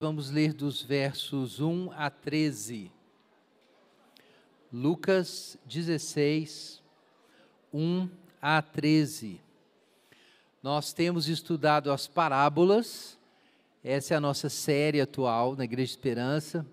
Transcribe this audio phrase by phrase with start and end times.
[0.00, 2.88] Vamos ler dos versos 1 a 13.
[4.72, 6.80] Lucas 16,
[7.74, 8.08] 1
[8.40, 9.40] a 13.
[10.62, 13.18] Nós temos estudado as parábolas,
[13.82, 16.64] essa é a nossa série atual na Igreja Esperança.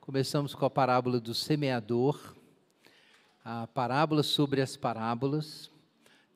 [0.00, 2.34] Começamos com a parábola do semeador,
[3.44, 5.70] a parábola sobre as parábolas.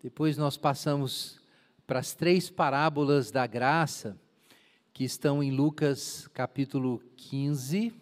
[0.03, 1.41] Depois nós passamos
[1.87, 4.23] para as três parábolas da graça
[4.95, 7.93] que estão em Lucas capítulo 15.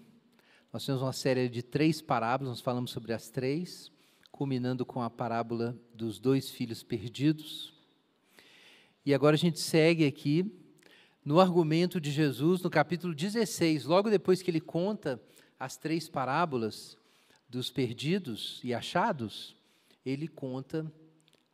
[0.70, 3.90] Nós temos uma série de três parábolas, nós falamos sobre as três,
[4.30, 7.72] culminando com a parábola dos dois filhos perdidos.
[9.06, 10.54] E agora a gente segue aqui
[11.24, 15.18] no argumento de Jesus, no capítulo 16, logo depois que ele conta
[15.58, 16.98] as três parábolas
[17.48, 19.56] dos perdidos e achados,
[20.04, 20.92] ele conta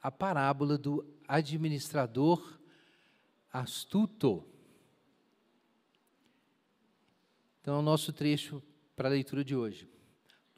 [0.03, 2.59] a parábola do administrador
[3.53, 4.45] astuto.
[7.69, 8.63] Então, é o nosso trecho
[8.97, 9.87] para a leitura de hoje.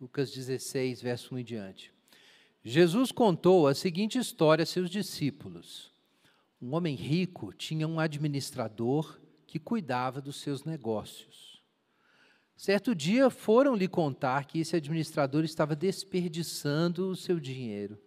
[0.01, 1.93] Lucas 16, verso 1 em diante.
[2.63, 5.91] Jesus contou a seguinte história a seus discípulos.
[6.63, 11.61] Um homem rico tinha um administrador que cuidava dos seus negócios.
[12.57, 17.99] Certo dia foram lhe contar que esse administrador estava desperdiçando o seu dinheiro.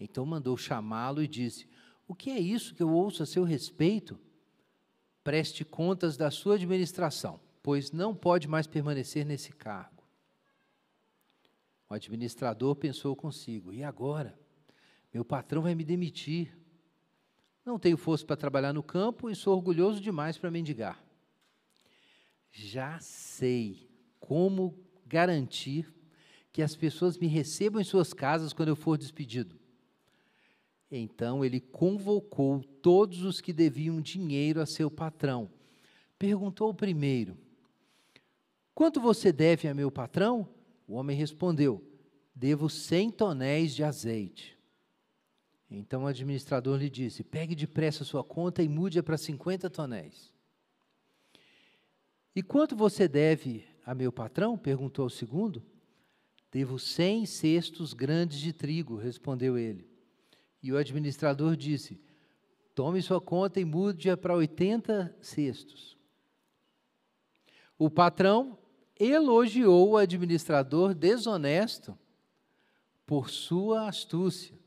[0.00, 1.68] Então mandou chamá-lo e disse:
[2.08, 4.18] O que é isso que eu ouço a seu respeito?
[5.22, 10.02] Preste contas da sua administração pois não pode mais permanecer nesse cargo.
[11.88, 14.38] O administrador pensou consigo: e agora?
[15.12, 16.56] Meu patrão vai me demitir.
[17.64, 21.04] Não tenho força para trabalhar no campo e sou orgulhoso demais para mendigar.
[22.50, 25.92] Já sei como garantir
[26.50, 29.60] que as pessoas me recebam em suas casas quando eu for despedido.
[30.90, 35.50] Então ele convocou todos os que deviam dinheiro a seu patrão.
[36.18, 37.36] Perguntou ao primeiro:
[38.74, 40.48] Quanto você deve a meu patrão?
[40.86, 41.82] O homem respondeu:
[42.34, 44.58] Devo cem tonéis de azeite.
[45.70, 50.32] Então o administrador lhe disse: Pegue depressa sua conta e mude-a para cinquenta tonéis.
[52.34, 54.56] E quanto você deve a meu patrão?
[54.56, 55.62] perguntou o segundo.
[56.50, 59.88] Devo cem cestos grandes de trigo, respondeu ele.
[60.62, 62.00] E o administrador disse:
[62.74, 65.96] Tome sua conta e mude-a para oitenta cestos.
[67.78, 68.58] O patrão
[68.98, 71.98] elogiou o administrador desonesto
[73.06, 74.58] por sua astúcia.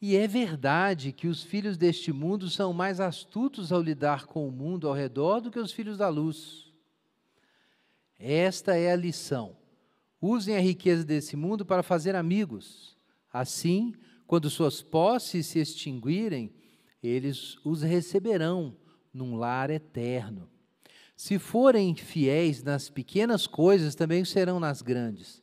[0.00, 4.52] E é verdade que os filhos deste mundo são mais astutos ao lidar com o
[4.52, 6.72] mundo ao redor do que os filhos da luz.
[8.16, 9.56] Esta é a lição.
[10.20, 12.96] Usem a riqueza desse mundo para fazer amigos.
[13.32, 13.94] Assim,
[14.26, 16.52] quando suas posses se extinguirem,
[17.02, 18.76] eles os receberão
[19.12, 20.48] num lar eterno.
[21.18, 25.42] Se forem fiéis nas pequenas coisas, também serão nas grandes.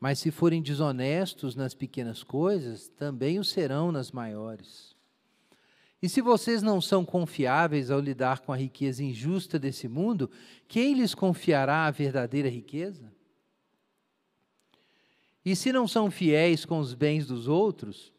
[0.00, 4.96] Mas se forem desonestos nas pequenas coisas, também o serão nas maiores.
[6.00, 10.30] E se vocês não são confiáveis ao lidar com a riqueza injusta desse mundo,
[10.66, 13.12] quem lhes confiará a verdadeira riqueza?
[15.44, 18.10] E se não são fiéis com os bens dos outros,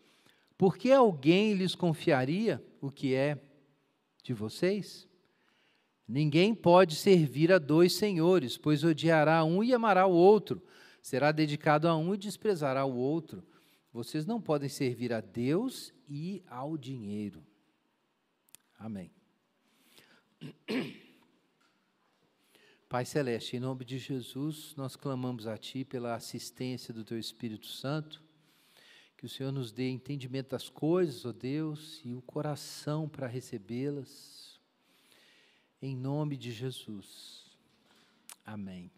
[0.55, 3.39] por que alguém lhes confiaria o que é
[4.21, 5.09] de vocês?
[6.11, 10.61] Ninguém pode servir a dois senhores, pois odiará um e amará o outro,
[11.01, 13.41] será dedicado a um e desprezará o outro.
[13.93, 17.41] Vocês não podem servir a Deus e ao dinheiro.
[18.77, 19.09] Amém.
[22.89, 27.67] Pai Celeste, em nome de Jesus, nós clamamos a Ti pela assistência do Teu Espírito
[27.67, 28.21] Santo,
[29.15, 33.27] que o Senhor nos dê entendimento das coisas, ó oh Deus, e o coração para
[33.27, 34.40] recebê-las
[35.81, 37.45] em nome de Jesus.
[38.45, 38.91] Amém.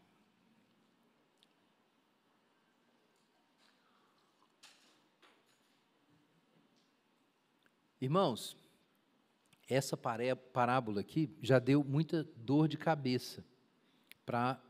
[8.02, 8.58] Irmãos,
[9.70, 13.46] essa parábola aqui já deu muita dor de cabeça
[14.26, 14.62] para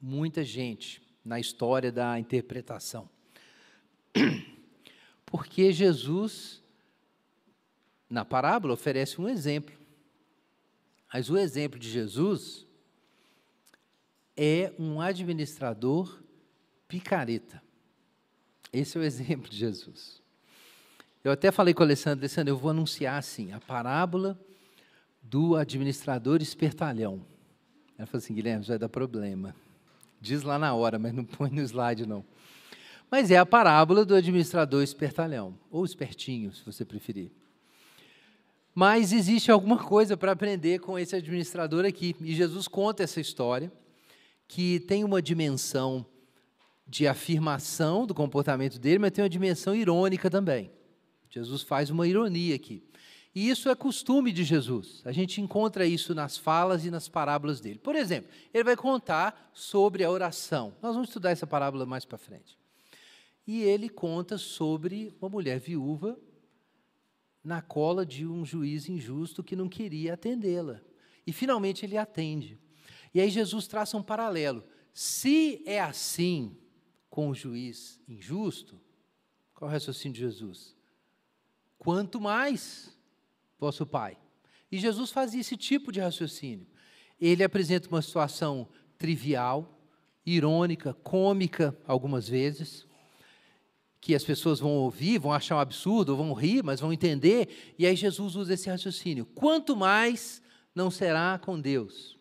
[0.00, 3.10] muita gente na história da interpretação.
[5.26, 6.62] Porque Jesus,
[8.08, 9.75] na parábola, oferece um exemplo.
[11.12, 12.66] Mas o exemplo de Jesus
[14.36, 16.22] é um administrador
[16.86, 17.62] picareta.
[18.72, 20.20] Esse é o exemplo de Jesus.
[21.24, 24.38] Eu até falei com o Alessandro, Alessandro, eu vou anunciar assim, a parábola
[25.22, 27.24] do administrador espertalhão.
[27.98, 29.54] Ela falou assim, Guilherme, vai dar problema.
[30.20, 32.24] Diz lá na hora, mas não põe no slide não.
[33.10, 37.30] Mas é a parábola do administrador espertalhão, ou espertinho, se você preferir.
[38.78, 42.14] Mas existe alguma coisa para aprender com esse administrador aqui.
[42.20, 43.72] E Jesus conta essa história,
[44.46, 46.04] que tem uma dimensão
[46.86, 50.70] de afirmação do comportamento dele, mas tem uma dimensão irônica também.
[51.30, 52.82] Jesus faz uma ironia aqui.
[53.34, 55.00] E isso é costume de Jesus.
[55.06, 57.78] A gente encontra isso nas falas e nas parábolas dele.
[57.78, 60.74] Por exemplo, ele vai contar sobre a oração.
[60.82, 62.58] Nós vamos estudar essa parábola mais para frente.
[63.46, 66.18] E ele conta sobre uma mulher viúva
[67.46, 70.80] na cola de um juiz injusto que não queria atendê-la.
[71.24, 72.58] E finalmente ele atende.
[73.14, 74.64] E aí Jesus traça um paralelo.
[74.92, 76.56] Se é assim
[77.08, 78.80] com o juiz injusto,
[79.54, 80.74] qual é o raciocínio de Jesus?
[81.78, 82.92] Quanto mais
[83.60, 84.18] vosso Pai.
[84.70, 86.66] E Jesus fazia esse tipo de raciocínio.
[87.20, 88.68] Ele apresenta uma situação
[88.98, 89.80] trivial,
[90.26, 92.88] irônica, cômica, algumas vezes,
[94.00, 97.86] que as pessoas vão ouvir, vão achar um absurdo, vão rir, mas vão entender, e
[97.86, 99.26] aí Jesus usa esse raciocínio.
[99.26, 100.42] Quanto mais
[100.74, 102.16] não será com Deus.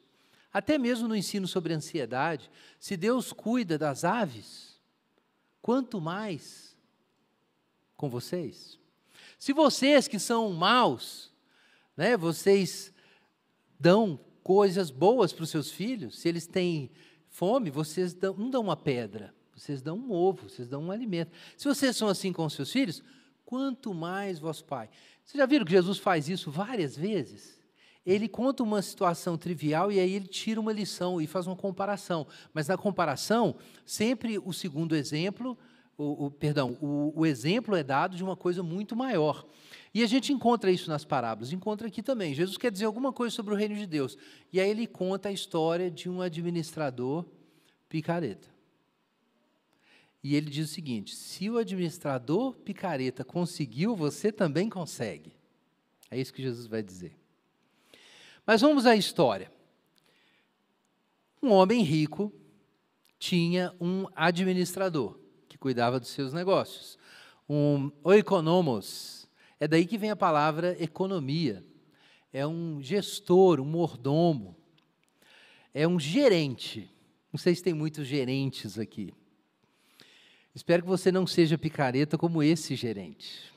[0.52, 2.50] Até mesmo no ensino sobre ansiedade,
[2.80, 4.80] se Deus cuida das aves,
[5.62, 6.78] quanto mais
[7.98, 8.80] com vocês.
[9.38, 11.32] Se vocês que são maus,
[11.98, 12.94] né, vocês
[13.78, 16.90] dão coisas boas para os seus filhos, se eles têm
[17.28, 21.32] fome, vocês dão, não dão uma pedra, vocês dão um ovo, vocês dão um alimento.
[21.58, 23.02] Se vocês são assim com os seus filhos,
[23.46, 24.90] quanto mais vosso Pai.
[25.24, 27.60] Vocês já viram que Jesus faz isso várias vezes?
[28.06, 32.28] Ele conta uma situação trivial e aí ele tira uma lição e faz uma comparação.
[32.54, 35.58] Mas na comparação, sempre o segundo exemplo
[35.98, 39.46] o, o perdão, o, o exemplo é dado de uma coisa muito maior.
[39.94, 42.34] E a gente encontra isso nas parábolas, encontra aqui também.
[42.34, 44.18] Jesus quer dizer alguma coisa sobre o reino de Deus.
[44.52, 47.26] E aí ele conta a história de um administrador
[47.88, 48.55] picareta.
[50.26, 55.32] E ele diz o seguinte: se o administrador picareta conseguiu, você também consegue.
[56.10, 57.16] É isso que Jesus vai dizer.
[58.46, 59.52] Mas vamos à história.
[61.44, 62.34] Um homem rico
[63.20, 65.20] tinha um administrador
[65.66, 66.96] cuidava dos seus negócios.
[67.50, 69.28] Um oikonomos,
[69.60, 71.66] é daí que vem a palavra economia.
[72.32, 74.56] É um gestor, um mordomo.
[75.74, 76.88] É um gerente.
[77.34, 79.12] Não sei se tem muitos gerentes aqui.
[80.56, 83.54] Espero que você não seja picareta como esse gerente.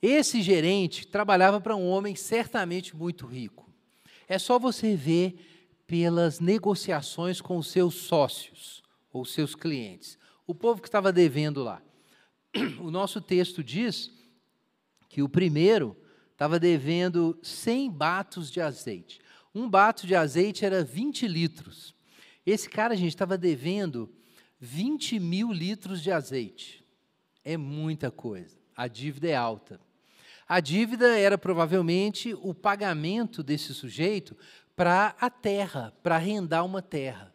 [0.00, 3.70] Esse gerente trabalhava para um homem certamente muito rico.
[4.26, 10.82] É só você ver pelas negociações com os seus sócios ou seus clientes o povo
[10.82, 11.82] que estava devendo lá.
[12.80, 14.10] O nosso texto diz
[15.08, 15.96] que o primeiro
[16.32, 19.20] estava devendo 100 batos de azeite.
[19.54, 21.94] Um bato de azeite era 20 litros.
[22.44, 24.12] Esse cara, gente, estava devendo
[24.64, 26.84] 20 mil litros de azeite.
[27.44, 28.56] É muita coisa.
[28.76, 29.80] A dívida é alta.
[30.46, 34.36] A dívida era provavelmente o pagamento desse sujeito
[34.76, 37.34] para a terra, para arrendar uma terra.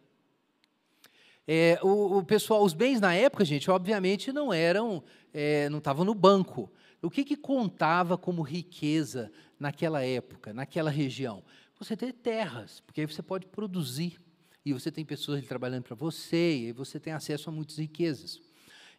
[1.45, 5.03] É, o, o, pessoal, os bens na época, gente, obviamente não eram,
[5.33, 6.71] é, não estavam no banco.
[7.01, 11.43] O que, que contava como riqueza naquela época, naquela região?
[11.77, 14.17] Você ter terras, porque aí você pode produzir
[14.67, 18.41] e você tem pessoas trabalhando para você e você tem acesso a muitas riquezas.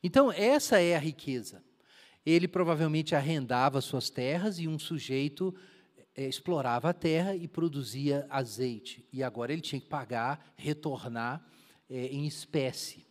[0.03, 1.63] Então essa é a riqueza.
[2.25, 5.55] Ele provavelmente arrendava suas terras e um sujeito
[6.17, 9.07] é, explorava a terra e produzia azeite.
[9.13, 11.45] E agora ele tinha que pagar, retornar
[11.89, 13.07] é, em espécie,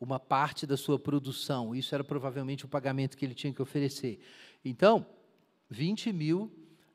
[0.00, 1.74] uma parte da sua produção.
[1.74, 4.20] Isso era provavelmente o pagamento que ele tinha que oferecer.
[4.64, 5.06] Então,
[5.68, 6.50] 20 mil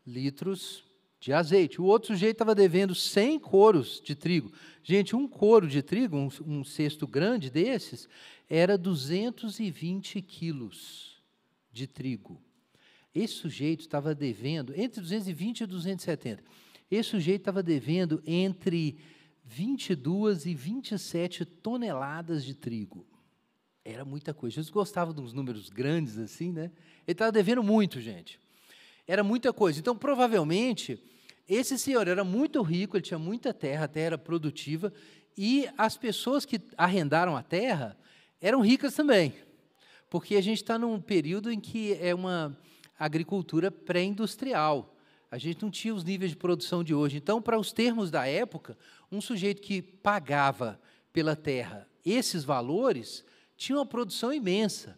[0.05, 0.83] litros
[1.21, 1.79] de azeite.
[1.79, 4.51] O outro sujeito estava devendo 100 coros de trigo.
[4.83, 8.09] Gente, um coro de trigo, um, um cesto grande desses,
[8.49, 11.21] era 220 quilos
[11.71, 12.41] de trigo.
[13.13, 16.43] Esse sujeito estava devendo entre 220 e 270.
[16.89, 18.97] Esse sujeito estava devendo entre
[19.45, 23.05] 22 e 27 toneladas de trigo.
[23.85, 24.55] Era muita coisa.
[24.55, 26.71] Jesus gostava de uns números grandes assim, né?
[27.05, 28.39] Ele estava devendo muito, gente.
[29.07, 29.79] Era muita coisa.
[29.79, 30.99] Então, provavelmente,
[31.53, 34.93] esse senhor era muito rico, ele tinha muita terra, a terra era produtiva,
[35.37, 37.97] e as pessoas que arrendaram a terra
[38.39, 39.33] eram ricas também.
[40.09, 42.57] Porque a gente está num período em que é uma
[42.97, 44.95] agricultura pré-industrial.
[45.29, 47.17] A gente não tinha os níveis de produção de hoje.
[47.17, 48.77] Então, para os termos da época,
[49.11, 50.79] um sujeito que pagava
[51.13, 53.23] pela terra esses valores
[53.55, 54.97] tinha uma produção imensa.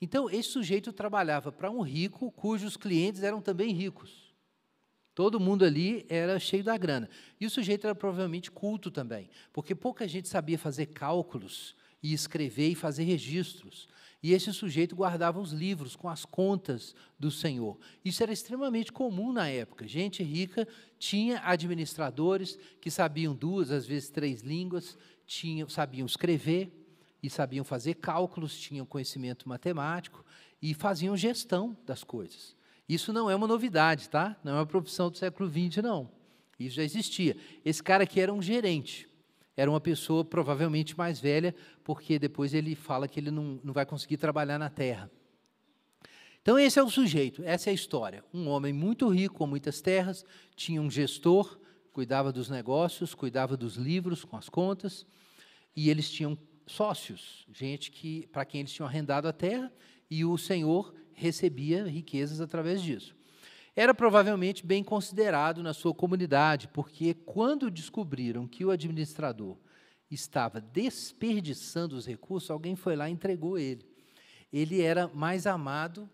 [0.00, 4.23] Então, esse sujeito trabalhava para um rico cujos clientes eram também ricos.
[5.14, 7.08] Todo mundo ali era cheio da grana.
[7.40, 12.70] E o sujeito era provavelmente culto também, porque pouca gente sabia fazer cálculos e escrever
[12.70, 13.88] e fazer registros.
[14.22, 17.78] E esse sujeito guardava os livros com as contas do Senhor.
[18.02, 19.86] Isso era extremamente comum na época.
[19.86, 20.66] Gente rica
[20.98, 26.72] tinha administradores que sabiam duas, às vezes três línguas, tinham, sabiam escrever
[27.22, 30.24] e sabiam fazer cálculos, tinham conhecimento matemático
[30.60, 32.56] e faziam gestão das coisas.
[32.88, 34.36] Isso não é uma novidade, tá?
[34.44, 36.10] Não é uma profissão do século XX, não.
[36.58, 37.36] Isso já existia.
[37.64, 39.08] Esse cara aqui era um gerente.
[39.56, 43.86] Era uma pessoa provavelmente mais velha, porque depois ele fala que ele não, não vai
[43.86, 45.10] conseguir trabalhar na terra.
[46.42, 48.22] Então, esse é o sujeito, essa é a história.
[48.32, 51.58] Um homem muito rico, com muitas terras, tinha um gestor,
[51.90, 55.06] cuidava dos negócios, cuidava dos livros com as contas,
[55.74, 56.36] e eles tinham
[56.66, 59.72] sócios, gente que para quem eles tinham arrendado a terra,
[60.10, 63.14] e o senhor recebia riquezas através disso.
[63.76, 69.56] Era provavelmente bem considerado na sua comunidade, porque quando descobriram que o administrador
[70.10, 73.84] estava desperdiçando os recursos, alguém foi lá e entregou ele.
[74.52, 76.08] Ele era mais amado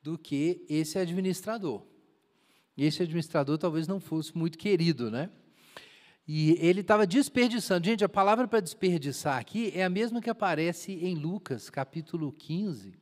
[0.00, 1.82] do que esse administrador.
[2.76, 5.28] Esse administrador talvez não fosse muito querido, né?
[6.26, 7.84] E ele estava desperdiçando.
[7.84, 12.94] Gente, a palavra para desperdiçar aqui é a mesma que aparece em Lucas, capítulo 15,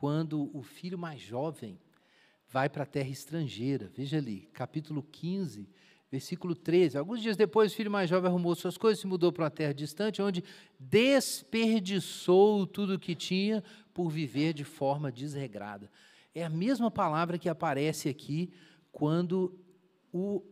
[0.00, 1.78] quando o filho mais jovem
[2.48, 3.92] vai para a terra estrangeira.
[3.94, 5.68] Veja ali, capítulo 15,
[6.10, 6.96] versículo 13.
[6.96, 9.50] Alguns dias depois, o filho mais jovem arrumou suas coisas e se mudou para uma
[9.50, 10.42] terra distante, onde
[10.78, 15.90] desperdiçou tudo o que tinha por viver de forma desregrada.
[16.34, 18.50] É a mesma palavra que aparece aqui
[18.90, 19.54] quando
[20.10, 20.42] o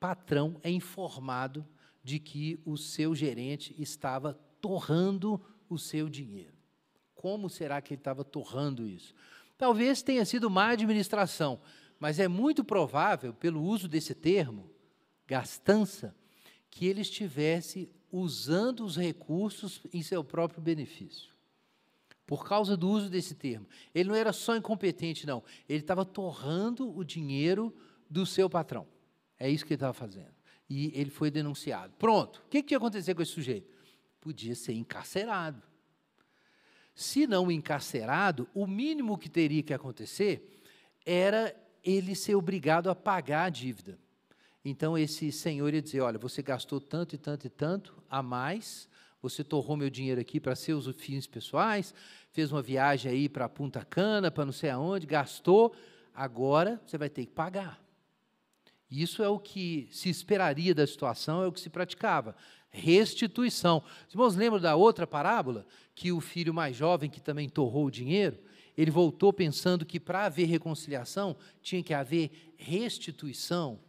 [0.00, 1.62] patrão é informado
[2.02, 6.57] de que o seu gerente estava torrando o seu dinheiro.
[7.18, 9.12] Como será que ele estava torrando isso?
[9.58, 11.60] Talvez tenha sido má administração,
[11.98, 14.70] mas é muito provável, pelo uso desse termo,
[15.26, 16.14] gastança,
[16.70, 21.32] que ele estivesse usando os recursos em seu próprio benefício.
[22.24, 23.66] Por causa do uso desse termo.
[23.92, 25.42] Ele não era só incompetente, não.
[25.68, 27.74] Ele estava torrando o dinheiro
[28.08, 28.86] do seu patrão.
[29.36, 30.34] É isso que ele estava fazendo.
[30.70, 31.92] E ele foi denunciado.
[31.98, 32.44] Pronto.
[32.46, 33.68] O que, que ia acontecer com esse sujeito?
[34.20, 35.60] Podia ser encarcerado.
[36.98, 40.60] Se não encarcerado, o mínimo que teria que acontecer
[41.06, 43.96] era ele ser obrigado a pagar a dívida.
[44.64, 48.88] Então esse senhor ia dizer: Olha, você gastou tanto e tanto e tanto a mais,
[49.22, 51.94] você torrou meu dinheiro aqui para seus fins pessoais,
[52.32, 55.72] fez uma viagem aí para Punta Cana, para não sei aonde, gastou,
[56.12, 57.80] agora você vai ter que pagar.
[58.90, 62.34] Isso é o que se esperaria da situação, é o que se praticava
[62.70, 63.82] restituição.
[64.06, 65.66] Os irmãos lembram da outra parábola?
[65.94, 68.38] Que o filho mais jovem, que também torrou o dinheiro,
[68.76, 73.80] ele voltou pensando que para haver reconciliação tinha que haver restituição.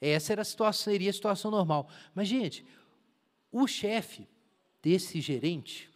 [0.00, 1.88] Essa era a situação, seria a situação normal.
[2.14, 2.64] Mas, gente,
[3.52, 4.26] o chefe
[4.82, 5.90] desse gerente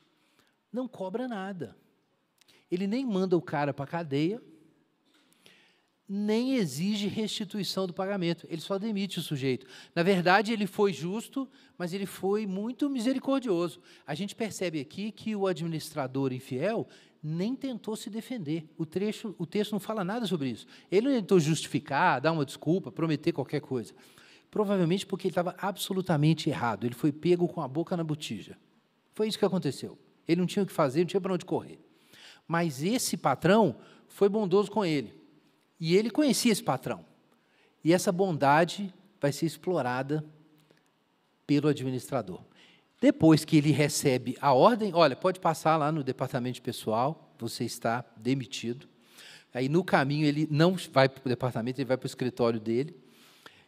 [0.73, 1.76] não cobra nada.
[2.71, 4.42] Ele nem manda o cara para a cadeia,
[6.08, 9.66] nem exige restituição do pagamento, ele só demite o sujeito.
[9.94, 13.80] Na verdade, ele foi justo, mas ele foi muito misericordioso.
[14.06, 16.87] A gente percebe aqui que o administrador infiel
[17.23, 18.68] nem tentou se defender.
[18.76, 20.66] O, trecho, o texto não fala nada sobre isso.
[20.90, 23.94] Ele não tentou justificar, dar uma desculpa, prometer qualquer coisa.
[24.50, 26.84] Provavelmente porque ele estava absolutamente errado.
[26.84, 28.58] Ele foi pego com a boca na botija.
[29.14, 29.99] Foi isso que aconteceu.
[30.28, 31.78] Ele não tinha o que fazer, não tinha para onde correr.
[32.46, 35.24] Mas esse patrão foi bondoso com ele
[35.81, 37.04] e ele conhecia esse patrão.
[37.85, 40.25] E essa bondade vai ser explorada
[41.47, 42.40] pelo administrador.
[43.00, 47.64] Depois que ele recebe a ordem, olha, pode passar lá no departamento de pessoal, você
[47.64, 48.88] está demitido.
[49.52, 52.97] Aí no caminho ele não vai para o departamento, ele vai para o escritório dele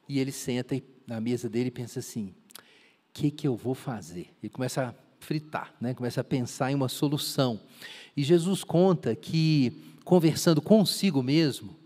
[0.08, 4.30] e ele senta na mesa dele e pensa assim: o que, que eu vou fazer?
[4.42, 5.94] Ele começa a fritar, né?
[5.94, 7.60] começa a pensar em uma solução.
[8.16, 11.76] E Jesus conta que, conversando consigo mesmo,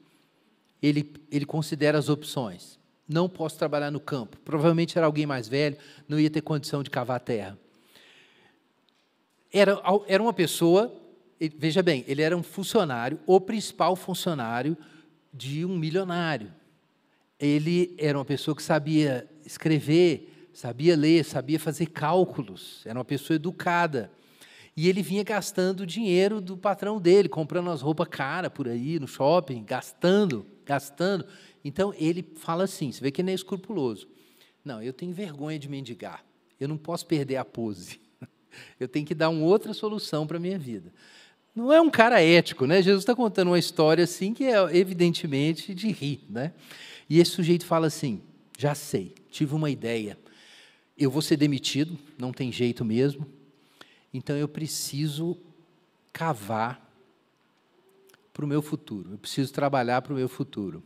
[0.82, 2.78] ele, ele considera as opções.
[3.08, 4.38] Não posso trabalhar no campo.
[4.44, 5.76] Provavelmente era alguém mais velho,
[6.08, 7.58] não ia ter condição de cavar a terra.
[9.52, 10.94] Era, era uma pessoa,
[11.58, 14.76] veja bem, ele era um funcionário, o principal funcionário
[15.34, 16.52] de um milionário.
[17.38, 23.34] Ele era uma pessoa que sabia escrever, sabia ler, sabia fazer cálculos, era uma pessoa
[23.34, 24.10] educada.
[24.76, 29.00] E ele vinha gastando o dinheiro do patrão dele, comprando as roupas caras por aí
[29.00, 31.27] no shopping, gastando gastando.
[31.65, 34.09] Então ele fala assim: você vê que ele é escrupuloso.
[34.65, 36.25] Não, eu tenho vergonha de mendigar.
[36.61, 38.00] Eu não posso perder a pose.
[38.79, 40.93] Eu tenho que dar uma outra solução para a minha vida.
[41.55, 42.83] Não é um cara ético, né?
[42.83, 46.53] Jesus está contando uma história assim que é evidentemente de rir, né?
[47.09, 48.21] E esse sujeito fala assim:
[48.59, 50.19] já sei, tive uma ideia.
[50.99, 53.27] Eu vou ser demitido, não tem jeito mesmo.
[54.12, 55.39] Então eu preciso
[56.12, 56.89] cavar
[58.32, 60.82] para o meu futuro, eu preciso trabalhar para o meu futuro.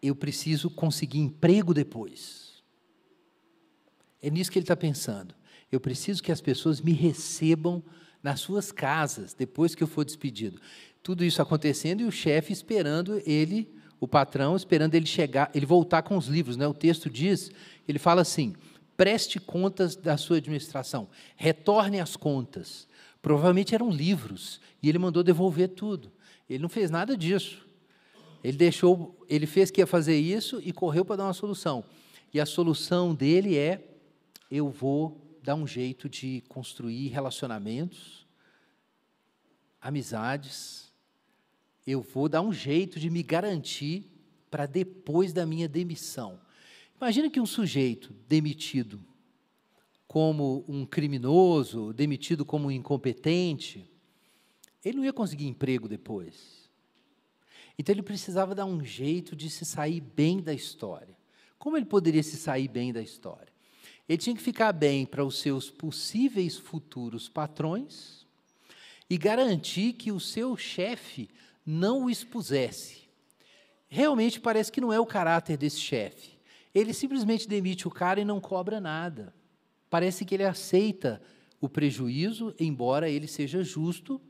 [0.00, 2.62] Eu preciso conseguir emprego depois.
[4.22, 5.34] É nisso que ele está pensando.
[5.70, 7.82] Eu preciso que as pessoas me recebam
[8.22, 10.60] nas suas casas depois que eu for despedido.
[11.02, 16.02] Tudo isso acontecendo e o chefe esperando ele, o patrão, esperando ele chegar, ele voltar
[16.02, 16.56] com os livros.
[16.56, 16.66] Né?
[16.66, 17.50] O texto diz,
[17.86, 18.54] ele fala assim:
[18.96, 22.88] preste contas da sua administração, retorne as contas.
[23.24, 26.12] Provavelmente eram livros, e ele mandou devolver tudo.
[26.46, 27.66] Ele não fez nada disso.
[28.44, 31.82] Ele deixou, ele fez que ia fazer isso e correu para dar uma solução.
[32.34, 33.82] E a solução dele é:
[34.50, 38.26] eu vou dar um jeito de construir relacionamentos,
[39.80, 40.92] amizades.
[41.86, 44.04] Eu vou dar um jeito de me garantir
[44.50, 46.38] para depois da minha demissão.
[47.00, 49.02] Imagina que um sujeito demitido
[50.14, 53.84] como um criminoso, demitido como um incompetente,
[54.84, 56.70] ele não ia conseguir emprego depois.
[57.76, 61.16] Então ele precisava dar um jeito de se sair bem da história.
[61.58, 63.52] Como ele poderia se sair bem da história?
[64.08, 68.24] Ele tinha que ficar bem para os seus possíveis futuros patrões
[69.10, 71.28] e garantir que o seu chefe
[71.66, 73.08] não o expusesse.
[73.88, 76.38] Realmente parece que não é o caráter desse chefe.
[76.72, 79.34] Ele simplesmente demite o cara e não cobra nada.
[79.94, 81.22] Parece que ele aceita
[81.60, 84.20] o prejuízo, embora ele seja justo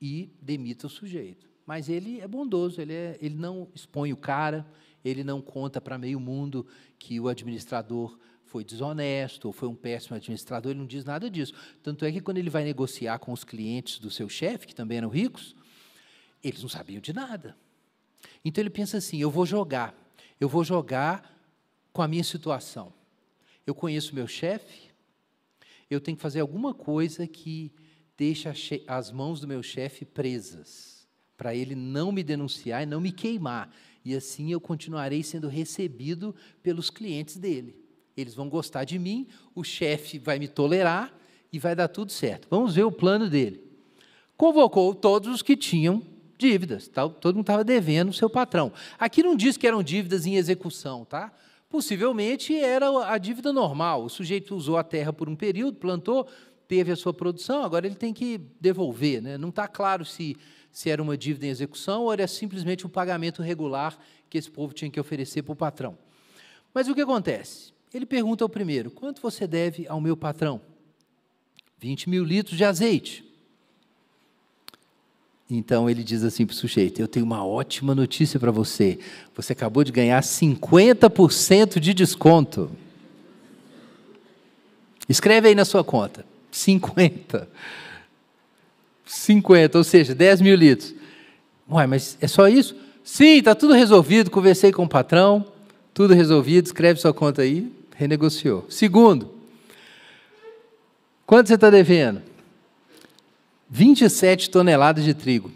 [0.00, 1.46] e demita o sujeito.
[1.66, 4.66] Mas ele é bondoso, ele, é, ele não expõe o cara,
[5.04, 6.66] ele não conta para meio mundo
[6.98, 11.52] que o administrador foi desonesto ou foi um péssimo administrador, ele não diz nada disso.
[11.82, 14.96] Tanto é que quando ele vai negociar com os clientes do seu chefe, que também
[14.96, 15.54] eram ricos,
[16.42, 17.54] eles não sabiam de nada.
[18.42, 19.94] Então ele pensa assim: eu vou jogar,
[20.40, 21.30] eu vou jogar
[21.92, 22.95] com a minha situação.
[23.66, 24.90] Eu conheço meu chefe,
[25.90, 27.72] eu tenho que fazer alguma coisa que
[28.16, 28.48] deixe
[28.86, 31.06] as mãos do meu chefe presas,
[31.36, 33.74] para ele não me denunciar e não me queimar.
[34.04, 37.76] E assim eu continuarei sendo recebido pelos clientes dele.
[38.16, 41.12] Eles vão gostar de mim, o chefe vai me tolerar
[41.52, 42.46] e vai dar tudo certo.
[42.48, 43.62] Vamos ver o plano dele.
[44.36, 46.02] Convocou todos os que tinham
[46.38, 47.08] dívidas, tá?
[47.08, 48.72] todo mundo estava devendo o seu patrão.
[48.98, 51.32] Aqui não diz que eram dívidas em execução, tá?
[51.68, 54.04] Possivelmente era a dívida normal.
[54.04, 56.28] O sujeito usou a terra por um período, plantou,
[56.68, 59.20] teve a sua produção, agora ele tem que devolver.
[59.20, 59.36] Né?
[59.36, 60.36] Não está claro se,
[60.70, 63.98] se era uma dívida em execução ou era simplesmente um pagamento regular
[64.30, 65.98] que esse povo tinha que oferecer para o patrão.
[66.72, 67.72] Mas o que acontece?
[67.92, 70.60] Ele pergunta ao primeiro: quanto você deve ao meu patrão?
[71.78, 73.25] 20 mil litros de azeite.
[75.48, 78.98] Então ele diz assim para o sujeito: Eu tenho uma ótima notícia para você.
[79.34, 82.70] Você acabou de ganhar 50% de desconto.
[85.08, 87.48] Escreve aí na sua conta: 50.
[89.06, 90.92] 50, ou seja, 10 mil litros.
[91.70, 92.74] Uai, mas é só isso?
[93.04, 94.30] Sim, está tudo resolvido.
[94.30, 95.46] Conversei com o patrão,
[95.94, 96.66] tudo resolvido.
[96.66, 98.66] Escreve sua conta aí renegociou.
[98.68, 99.30] Segundo,
[101.26, 102.22] quanto você está devendo?
[103.68, 105.50] 27 toneladas de trigo.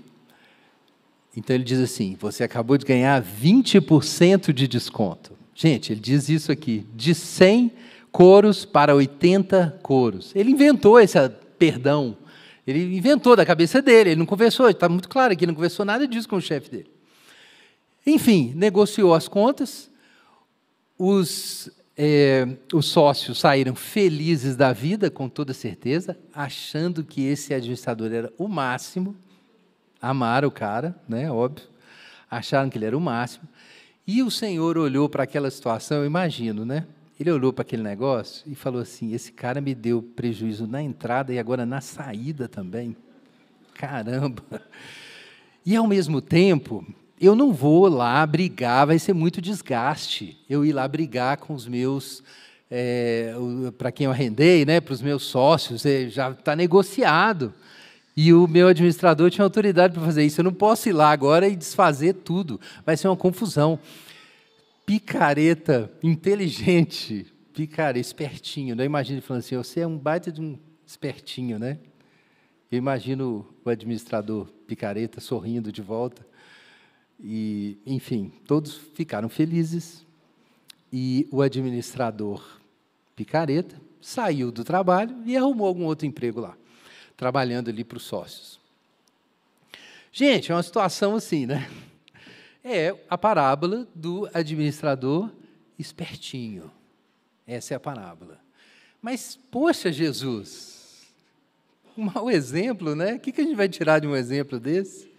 [1.36, 5.32] Então ele diz assim: você acabou de ganhar 20% de desconto.
[5.54, 7.72] Gente, ele diz isso aqui: de 100
[8.10, 10.32] coros para 80 coros.
[10.34, 11.16] Ele inventou esse
[11.58, 12.16] perdão.
[12.66, 16.06] Ele inventou da cabeça dele, ele não conversou, está muito claro aqui, não conversou nada
[16.06, 16.90] disso com o chefe dele.
[18.06, 19.90] Enfim, negociou as contas,
[20.98, 28.12] os é, os sócios saíram felizes da vida, com toda certeza, achando que esse administrador
[28.12, 29.14] era o máximo,
[30.00, 31.66] amaram o cara, né, óbvio,
[32.30, 33.48] acharam que ele era o máximo,
[34.06, 36.86] e o Senhor olhou para aquela situação, eu imagino, né?
[37.18, 41.34] Ele olhou para aquele negócio e falou assim: esse cara me deu prejuízo na entrada
[41.34, 42.96] e agora na saída também.
[43.74, 44.42] Caramba!
[45.64, 46.82] E ao mesmo tempo,
[47.20, 50.38] eu não vou lá brigar, vai ser muito desgaste.
[50.48, 52.22] Eu ir lá brigar com os meus,
[52.70, 53.34] é,
[53.76, 57.52] para quem eu arrendei, né, para os meus sócios, é, já está negociado.
[58.16, 60.40] E o meu administrador tinha autoridade para fazer isso.
[60.40, 62.58] Eu não posso ir lá agora e desfazer tudo.
[62.86, 63.78] Vai ser uma confusão.
[64.86, 68.74] Picareta, inteligente, picareta, espertinho.
[68.74, 68.82] Né?
[68.82, 71.78] Eu imagino ele falando assim: você é um baita de um espertinho, né?
[72.70, 76.29] Eu imagino o administrador picareta sorrindo de volta.
[77.22, 80.06] E, enfim, todos ficaram felizes.
[80.92, 82.60] E o administrador
[83.14, 86.56] picareta saiu do trabalho e arrumou algum outro emprego lá,
[87.16, 88.58] trabalhando ali para os sócios.
[90.12, 91.70] Gente, é uma situação assim, né?
[92.64, 95.30] É a parábola do administrador
[95.78, 96.70] espertinho.
[97.46, 98.40] Essa é a parábola.
[99.00, 100.80] Mas, poxa, Jesus,
[101.96, 103.14] Um mau exemplo, né?
[103.14, 105.09] O que a gente vai tirar de um exemplo desse?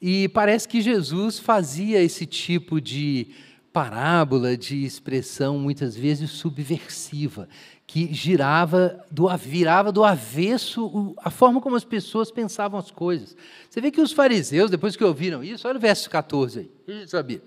[0.00, 3.28] E parece que Jesus fazia esse tipo de
[3.72, 7.46] parábola, de expressão, muitas vezes subversiva,
[7.86, 13.36] que girava do, virava do avesso a forma como as pessoas pensavam as coisas.
[13.68, 17.06] Você vê que os fariseus, depois que ouviram isso, olha o verso 14 aí, a
[17.06, 17.42] sabia.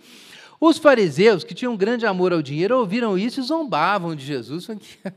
[0.62, 4.68] Os fariseus, que tinham grande amor ao dinheiro, ouviram isso e zombavam de Jesus.
[4.68, 5.12] Que,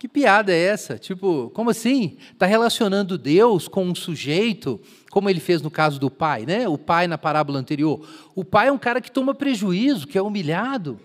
[0.00, 0.96] que piada é essa?
[0.96, 2.16] Tipo, como assim?
[2.32, 6.66] Está relacionando Deus com um sujeito, como ele fez no caso do pai, né?
[6.66, 8.08] O pai na parábola anterior.
[8.34, 10.98] O pai é um cara que toma prejuízo, que é humilhado.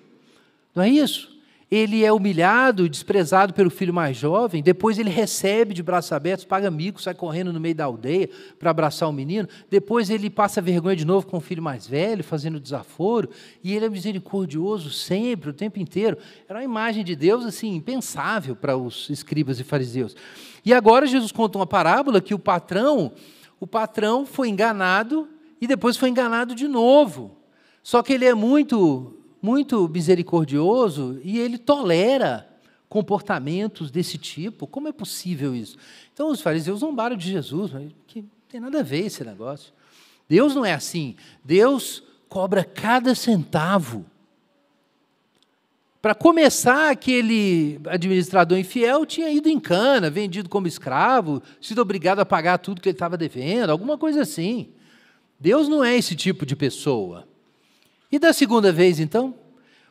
[0.73, 1.34] Não é isso?
[1.69, 6.69] Ele é humilhado, desprezado pelo filho mais jovem, depois ele recebe de braços abertos, paga
[6.69, 10.95] mico, sai correndo no meio da aldeia para abraçar o menino, depois ele passa vergonha
[10.95, 13.29] de novo com o filho mais velho, fazendo desaforo,
[13.63, 16.17] e ele é misericordioso sempre, o tempo inteiro.
[16.47, 20.15] Era uma imagem de Deus assim impensável para os escribas e fariseus.
[20.63, 23.11] E agora Jesus conta uma parábola que o patrão,
[23.59, 25.27] o patrão foi enganado
[25.59, 27.37] e depois foi enganado de novo.
[27.81, 32.49] Só que ele é muito muito misericordioso e ele tolera
[32.89, 34.65] comportamentos desse tipo.
[34.65, 35.77] Como é possível isso?
[36.11, 37.71] Então os fariseus zombaram de Jesus,
[38.07, 39.71] que não tem nada a ver esse negócio.
[40.27, 41.15] Deus não é assim.
[41.43, 44.03] Deus cobra cada centavo.
[46.01, 52.25] Para começar, aquele administrador infiel tinha ido em cana, vendido como escravo, sido obrigado a
[52.25, 54.69] pagar tudo que ele estava devendo, alguma coisa assim.
[55.39, 57.27] Deus não é esse tipo de pessoa.
[58.15, 59.35] E da segunda vez, então?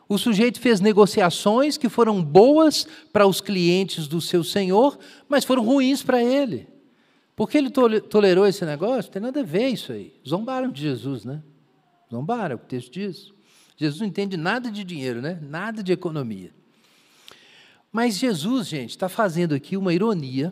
[0.08, 5.62] O sujeito fez negociações que foram boas para os clientes do seu senhor, mas foram
[5.62, 6.66] ruins para ele.
[7.36, 9.08] Por que ele tolerou esse negócio?
[9.08, 10.14] Não tem nada a ver isso aí.
[10.26, 11.42] Zombaram de Jesus, né?
[12.10, 13.30] Zombaram, o texto diz.
[13.76, 15.38] Jesus não entende nada de dinheiro, né?
[15.42, 16.50] Nada de economia.
[17.92, 20.50] Mas Jesus, gente, está fazendo aqui uma ironia,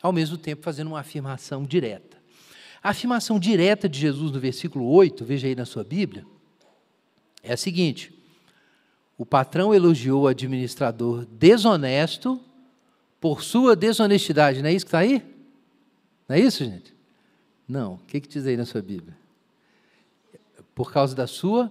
[0.00, 2.16] ao mesmo tempo fazendo uma afirmação direta.
[2.82, 6.24] A afirmação direta de Jesus no versículo 8, veja aí na sua Bíblia,
[7.42, 8.12] é a seguinte:
[9.16, 12.40] o patrão elogiou o administrador desonesto
[13.20, 14.62] por sua desonestidade.
[14.62, 15.22] Não é isso que está aí?
[16.28, 16.94] Não é isso, gente?
[17.68, 17.94] Não.
[17.94, 19.16] O que, que diz aí na sua Bíblia?
[20.74, 21.70] Por causa da sua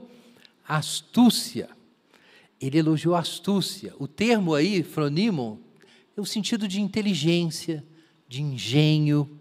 [0.67, 1.69] astúcia.
[2.62, 3.93] Ele elogiou a astúcia.
[3.97, 5.58] O termo aí, fronimon,
[6.15, 7.84] é o sentido de inteligência,
[8.27, 9.39] de engenho.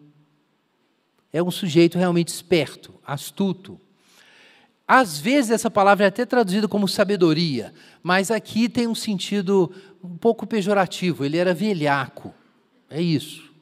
[1.31, 3.79] É um sujeito realmente esperto, astuto.
[4.91, 9.71] Às vezes essa palavra é até traduzida como sabedoria, mas aqui tem um sentido
[10.03, 11.27] um pouco pejorativo.
[11.27, 12.33] Ele era velhaco.
[12.89, 13.53] É isso.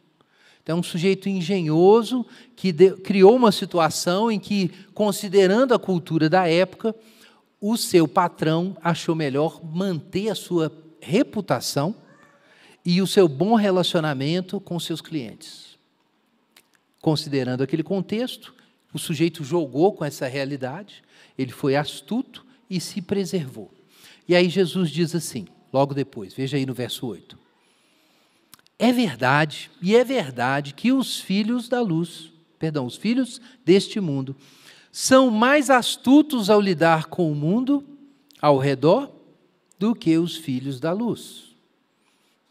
[0.62, 6.28] Então, é um sujeito engenhoso que de, criou uma situação em que, considerando a cultura
[6.28, 6.94] da época,
[7.60, 11.92] o seu patrão achou melhor manter a sua reputação
[12.84, 15.76] e o seu bom relacionamento com seus clientes.
[17.00, 18.54] Considerando aquele contexto,
[18.94, 21.02] o sujeito jogou com essa realidade
[21.36, 23.72] ele foi astuto e se preservou.
[24.28, 27.38] E aí Jesus diz assim, logo depois, veja aí no verso 8.
[28.78, 34.36] É verdade, e é verdade que os filhos da luz, perdão, os filhos deste mundo,
[34.92, 37.84] são mais astutos ao lidar com o mundo
[38.40, 39.10] ao redor
[39.78, 41.45] do que os filhos da luz.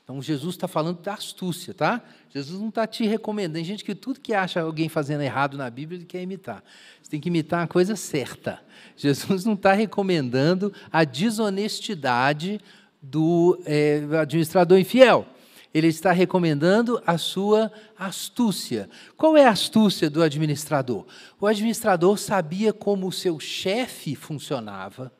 [0.06, 2.00] Então Jesus está falando da astúcia, tá?
[2.30, 3.56] Jesus não está te recomendando.
[3.56, 6.64] Tem gente que tudo que acha alguém fazendo errado na Bíblia, ele quer imitar.
[7.02, 8.62] Você tem que imitar a coisa certa.
[8.96, 12.62] Jesus não está recomendando a desonestidade
[13.02, 15.26] do é, administrador infiel.
[15.74, 18.88] Ele está recomendando a sua astúcia.
[19.18, 21.06] Qual é a astúcia do administrador?
[21.42, 25.12] O administrador sabia como o seu chefe funcionava.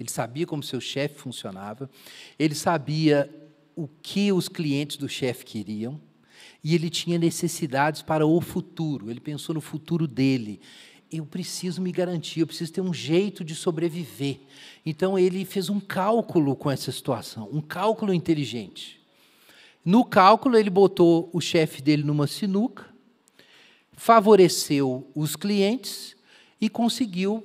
[0.00, 1.88] Ele sabia como seu chefe funcionava.
[2.36, 3.30] Ele sabia
[3.76, 6.00] o que os clientes do chefe queriam
[6.62, 9.10] e ele tinha necessidades para o futuro.
[9.10, 10.60] Ele pensou no futuro dele.
[11.12, 14.40] Eu preciso me garantir, eu preciso ter um jeito de sobreviver.
[14.84, 19.00] Então ele fez um cálculo com essa situação, um cálculo inteligente.
[19.84, 22.86] No cálculo, ele botou o chefe dele numa sinuca,
[23.92, 26.16] favoreceu os clientes
[26.58, 27.44] e conseguiu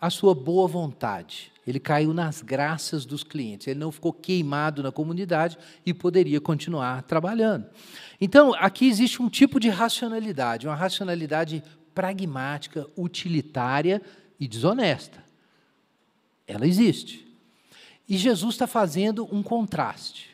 [0.00, 1.52] a sua boa vontade.
[1.66, 3.66] Ele caiu nas graças dos clientes.
[3.66, 7.66] Ele não ficou queimado na comunidade e poderia continuar trabalhando.
[8.20, 11.62] Então, aqui existe um tipo de racionalidade, uma racionalidade
[11.94, 14.00] pragmática, utilitária
[14.38, 15.22] e desonesta.
[16.46, 17.26] Ela existe.
[18.08, 20.30] E Jesus está fazendo um contraste.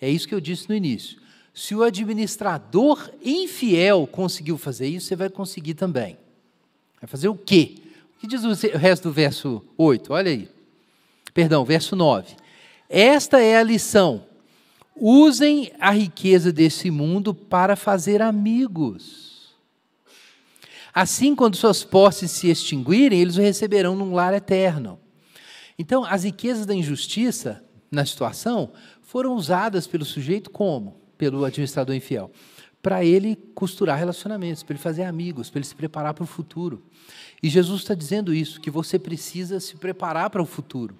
[0.00, 1.20] É isso que eu disse no início.
[1.52, 6.16] Se o administrador infiel conseguiu fazer isso, você vai conseguir também.
[7.00, 7.74] Vai fazer o quê?
[8.22, 10.12] Que diz o resto do verso 8?
[10.12, 10.48] Olha aí.
[11.34, 12.36] Perdão, verso 9.
[12.88, 14.24] Esta é a lição.
[14.94, 19.56] usem a riqueza desse mundo para fazer amigos.
[20.94, 25.00] Assim, quando suas posses se extinguirem, eles o receberão num lar eterno.
[25.76, 30.94] Então, as riquezas da injustiça na situação foram usadas pelo sujeito como?
[31.18, 32.30] Pelo administrador infiel.
[32.80, 36.84] Para ele costurar relacionamentos, para ele fazer amigos, para ele se preparar para o futuro.
[37.42, 40.96] E Jesus está dizendo isso, que você precisa se preparar para o futuro.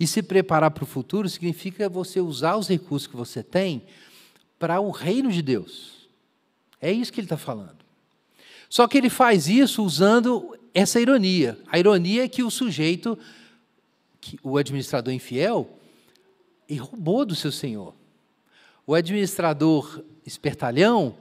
[0.00, 3.82] E se preparar para o futuro significa você usar os recursos que você tem
[4.58, 6.08] para o reino de Deus.
[6.80, 7.78] É isso que ele está falando.
[8.68, 11.58] Só que ele faz isso usando essa ironia.
[11.68, 13.18] A ironia é que o sujeito,
[14.20, 15.78] que, o administrador infiel,
[16.78, 17.94] roubou do seu senhor.
[18.86, 21.16] O administrador espertalhão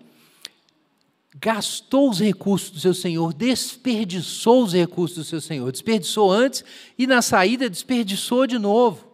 [1.40, 6.64] gastou os recursos do seu senhor, desperdiçou os recursos do seu senhor, desperdiçou antes
[6.98, 9.06] e na saída desperdiçou de novo.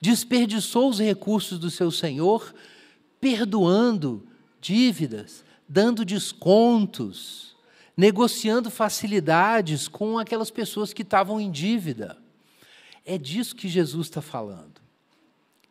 [0.00, 2.54] Desperdiçou os recursos do seu senhor,
[3.20, 4.24] perdoando
[4.60, 7.56] dívidas, dando descontos,
[7.96, 12.16] negociando facilidades com aquelas pessoas que estavam em dívida.
[13.04, 14.80] É disso que Jesus está falando.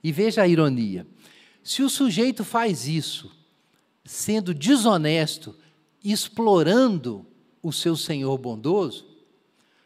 [0.04, 1.08] E veja a ironia:
[1.64, 3.32] se o sujeito faz isso,
[4.04, 5.56] sendo desonesto,
[6.12, 7.26] explorando
[7.62, 9.06] o seu Senhor bondoso,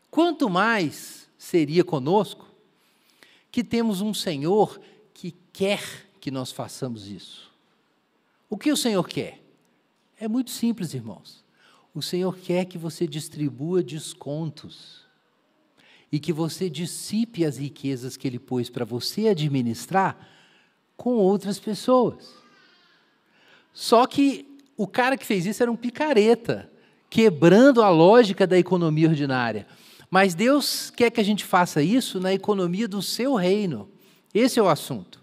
[0.10, 2.48] quanto mais seria conosco
[3.52, 4.80] que temos um Senhor
[5.14, 5.82] que quer
[6.20, 7.52] que nós façamos isso.
[8.50, 9.42] O que o Senhor quer?
[10.20, 11.44] É muito simples, irmãos.
[11.94, 15.02] O Senhor quer que você distribua descontos
[16.12, 20.30] e que você dissipe as riquezas que Ele pôs para você administrar
[20.96, 22.34] com outras pessoas.
[23.74, 24.51] Só que
[24.82, 26.68] o cara que fez isso era um picareta,
[27.08, 29.68] quebrando a lógica da economia ordinária.
[30.10, 33.88] Mas Deus quer que a gente faça isso na economia do seu reino.
[34.34, 35.22] Esse é o assunto.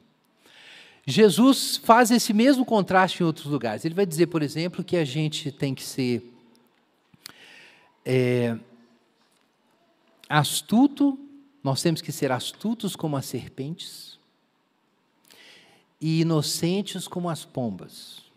[1.05, 3.85] Jesus faz esse mesmo contraste em outros lugares.
[3.85, 6.33] Ele vai dizer, por exemplo, que a gente tem que ser
[8.07, 8.57] é,
[10.29, 11.19] astuto,
[11.65, 14.21] nós temos que ser astutos como as serpentes
[16.01, 18.28] e inocentes como as pombas.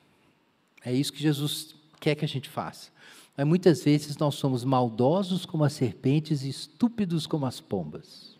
[0.83, 2.89] É isso que Jesus quer que a gente faça.
[3.37, 8.31] Mas muitas vezes nós somos maldosos como as serpentes e estúpidos como as pombas.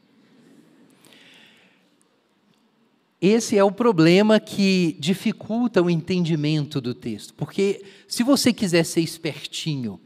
[3.22, 7.36] Esse é o problema que dificulta o entendimento do texto.
[7.36, 10.00] Porque se você quiser ser espertinho,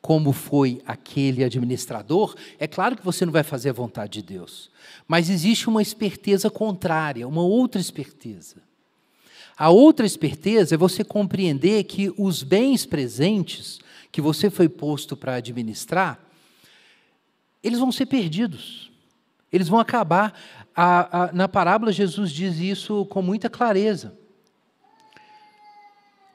[0.00, 4.70] como foi aquele administrador, é claro que você não vai fazer a vontade de Deus.
[5.08, 8.62] Mas existe uma esperteza contrária, uma outra esperteza.
[9.56, 13.78] A outra esperteza é você compreender que os bens presentes
[14.10, 16.20] que você foi posto para administrar,
[17.62, 18.90] eles vão ser perdidos.
[19.52, 20.32] Eles vão acabar.
[20.74, 24.16] A, a, na parábola, Jesus diz isso com muita clareza.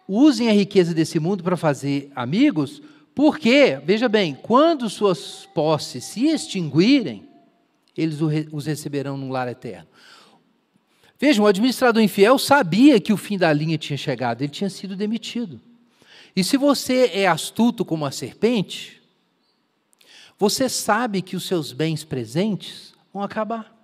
[0.07, 2.81] Usem a riqueza desse mundo para fazer amigos,
[3.13, 7.27] porque, veja bem, quando suas posses se extinguirem,
[7.95, 8.19] eles
[8.51, 9.87] os receberão num lar eterno.
[11.19, 14.95] Vejam, o administrador infiel sabia que o fim da linha tinha chegado, ele tinha sido
[14.95, 15.59] demitido.
[16.35, 19.01] E se você é astuto como a serpente,
[20.37, 23.75] você sabe que os seus bens presentes vão acabar.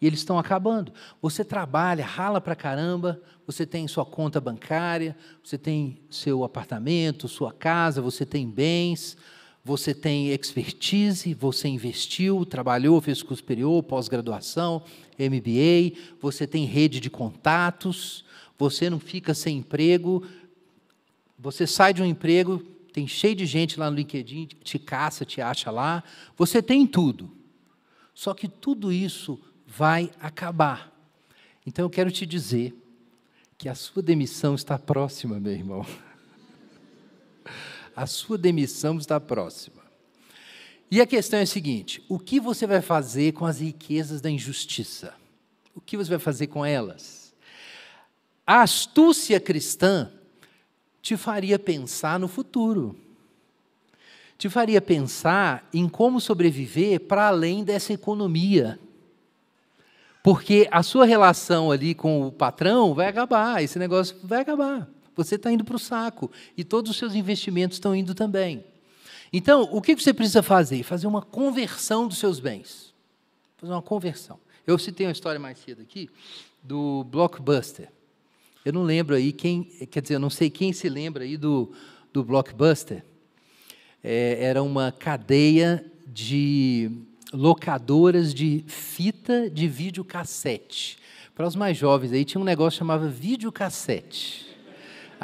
[0.00, 0.92] E eles estão acabando.
[1.22, 7.52] Você trabalha, rala para caramba, você tem sua conta bancária, você tem seu apartamento, sua
[7.52, 9.16] casa, você tem bens,
[9.64, 14.82] você tem expertise, você investiu, trabalhou, fez curso superior, pós-graduação,
[15.18, 18.26] MBA, você tem rede de contatos,
[18.58, 20.22] você não fica sem emprego,
[21.38, 22.58] você sai de um emprego,
[22.92, 26.04] tem cheio de gente lá no LinkedIn, te caça, te acha lá,
[26.36, 27.30] você tem tudo.
[28.12, 30.92] Só que tudo isso vai acabar.
[31.66, 32.74] Então eu quero te dizer
[33.56, 35.86] que a sua demissão está próxima, meu irmão
[37.96, 39.82] a sua demissão está próxima.
[40.90, 44.30] E a questão é a seguinte: o que você vai fazer com as riquezas da
[44.30, 45.14] injustiça?
[45.74, 47.34] O que você vai fazer com elas?
[48.46, 50.10] A astúcia cristã
[51.00, 52.96] te faria pensar no futuro,
[54.38, 58.78] te faria pensar em como sobreviver para além dessa economia.
[60.22, 64.88] Porque a sua relação ali com o patrão vai acabar, esse negócio vai acabar.
[65.16, 66.30] Você está indo para o saco.
[66.56, 68.64] E todos os seus investimentos estão indo também.
[69.32, 70.82] Então, o que você precisa fazer?
[70.82, 72.94] Fazer uma conversão dos seus bens.
[73.56, 74.38] Fazer uma conversão.
[74.66, 76.08] Eu citei uma história mais cedo aqui
[76.62, 77.90] do Blockbuster.
[78.64, 81.72] Eu não lembro aí quem, quer dizer, eu não sei quem se lembra aí do,
[82.12, 83.04] do Blockbuster.
[84.02, 86.90] É, era uma cadeia de
[87.32, 90.98] locadoras de fita de videocassete.
[91.34, 94.53] Para os mais jovens aí tinha um negócio que chamava videocassete.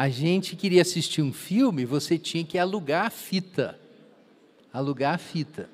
[0.01, 3.79] A gente queria assistir um filme, você tinha que alugar a fita.
[4.73, 5.69] Alugar a fita.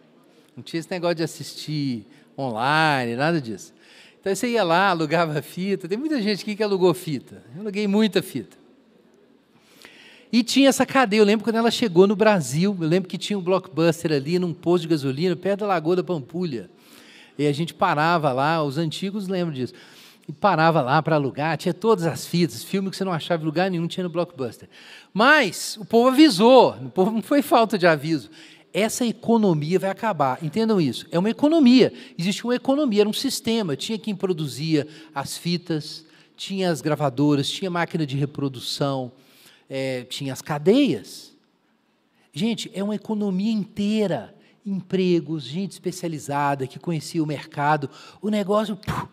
[0.56, 2.04] Não tinha esse negócio de assistir
[2.36, 3.72] online, nada disso.
[4.18, 5.86] Então você ia lá, alugava fita.
[5.86, 7.40] Tem muita gente aqui que alugou fita.
[7.54, 8.56] Eu aluguei muita fita.
[10.32, 11.20] E tinha essa cadeia.
[11.20, 12.76] Eu lembro quando ela chegou no Brasil.
[12.80, 16.02] Eu lembro que tinha um blockbuster ali num posto de gasolina, perto da Lagoa da
[16.02, 16.68] Pampulha.
[17.38, 19.74] E a gente parava lá, os antigos lembram disso.
[20.28, 23.46] E parava lá para alugar, tinha todas as fitas, filme que você não achava em
[23.46, 24.68] lugar nenhum, tinha no blockbuster.
[25.14, 28.30] Mas o povo avisou, o povo não foi falta de aviso
[28.76, 30.44] essa economia vai acabar.
[30.44, 31.06] Entendam isso.
[31.10, 31.90] É uma economia.
[32.18, 33.74] Existe uma economia, era um sistema.
[33.74, 36.04] Tinha quem produzia as fitas,
[36.36, 39.10] tinha as gravadoras, tinha máquina de reprodução,
[39.66, 41.34] é, tinha as cadeias.
[42.34, 44.34] Gente, é uma economia inteira.
[44.64, 47.88] Empregos, gente especializada que conhecia o mercado.
[48.20, 49.08] O negócio puf,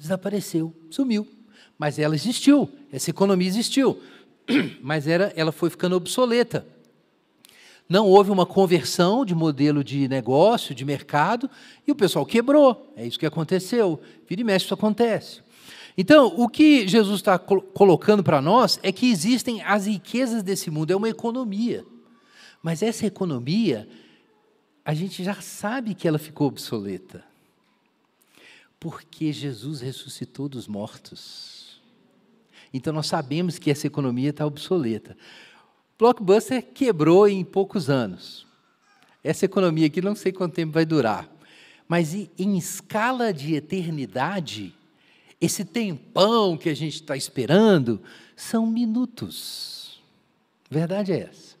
[0.00, 1.26] desapareceu, sumiu.
[1.78, 4.00] Mas ela existiu, essa economia existiu.
[4.82, 6.66] Mas era, ela foi ficando obsoleta.
[7.88, 11.50] Não houve uma conversão de modelo de negócio, de mercado,
[11.86, 12.92] e o pessoal quebrou.
[12.96, 14.00] É isso que aconteceu.
[14.28, 15.42] Vira e mexe, isso acontece.
[15.98, 20.92] Então, o que Jesus está colocando para nós é que existem as riquezas desse mundo,
[20.92, 21.84] é uma economia.
[22.62, 23.88] Mas essa economia,
[24.84, 27.24] a gente já sabe que ela ficou obsoleta.
[28.80, 31.80] Porque Jesus ressuscitou dos mortos.
[32.72, 35.16] Então, nós sabemos que essa economia está obsoleta.
[35.98, 38.46] Blockbuster quebrou em poucos anos.
[39.22, 41.30] Essa economia aqui não sei quanto tempo vai durar.
[41.86, 44.74] Mas em escala de eternidade,
[45.40, 48.00] esse tempão que a gente está esperando
[48.36, 50.00] são minutos.
[50.70, 51.56] Verdade é essa.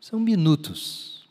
[0.00, 1.28] São minutos.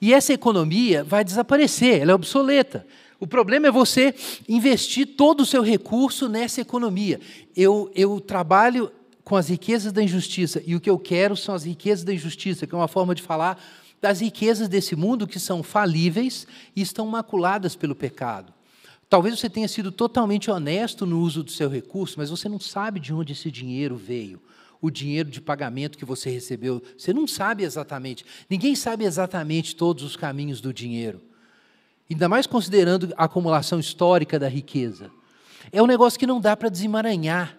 [0.00, 2.86] E essa economia vai desaparecer, ela é obsoleta.
[3.20, 4.14] O problema é você
[4.48, 7.20] investir todo o seu recurso nessa economia.
[7.54, 8.90] Eu, eu trabalho
[9.22, 10.62] com as riquezas da injustiça.
[10.66, 13.20] E o que eu quero são as riquezas da injustiça, que é uma forma de
[13.20, 13.62] falar
[14.00, 18.54] das riquezas desse mundo que são falíveis e estão maculadas pelo pecado.
[19.10, 22.98] Talvez você tenha sido totalmente honesto no uso do seu recurso, mas você não sabe
[22.98, 24.40] de onde esse dinheiro veio.
[24.80, 28.24] O dinheiro de pagamento que você recebeu, você não sabe exatamente.
[28.48, 31.20] Ninguém sabe exatamente todos os caminhos do dinheiro.
[32.10, 35.10] Ainda mais considerando a acumulação histórica da riqueza.
[35.70, 37.56] É um negócio que não dá para desemaranhar.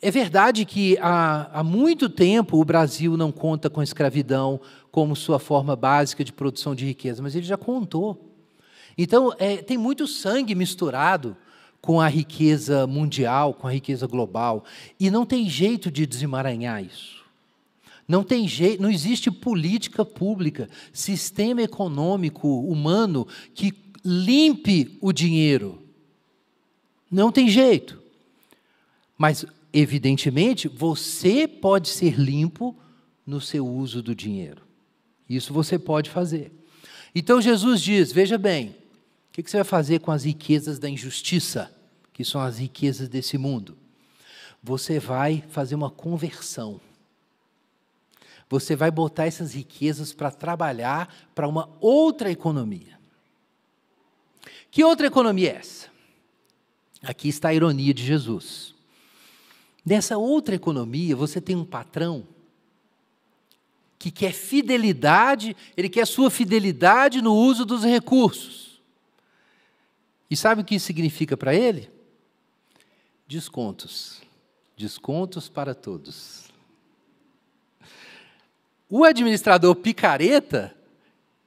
[0.00, 5.14] É verdade que há, há muito tempo o Brasil não conta com a escravidão como
[5.14, 8.32] sua forma básica de produção de riqueza, mas ele já contou.
[8.96, 11.36] Então, é, tem muito sangue misturado
[11.80, 14.64] com a riqueza mundial, com a riqueza global,
[14.98, 17.17] e não tem jeito de desemaranhar isso.
[18.08, 25.82] Não tem jeito, não existe política pública, sistema econômico humano que limpe o dinheiro.
[27.10, 28.02] Não tem jeito.
[29.16, 32.74] Mas evidentemente, você pode ser limpo
[33.26, 34.62] no seu uso do dinheiro.
[35.28, 36.50] Isso você pode fazer.
[37.14, 41.70] Então Jesus diz: veja bem, o que você vai fazer com as riquezas da injustiça,
[42.12, 43.76] que são as riquezas desse mundo?
[44.62, 46.80] Você vai fazer uma conversão.
[48.48, 52.98] Você vai botar essas riquezas para trabalhar para uma outra economia.
[54.70, 55.88] Que outra economia é essa?
[57.02, 58.74] Aqui está a ironia de Jesus.
[59.84, 62.26] Nessa outra economia, você tem um patrão
[63.98, 68.80] que quer fidelidade, ele quer sua fidelidade no uso dos recursos.
[70.30, 71.90] E sabe o que isso significa para ele?
[73.26, 74.22] Descontos.
[74.76, 76.47] Descontos para todos.
[78.88, 80.74] O administrador picareta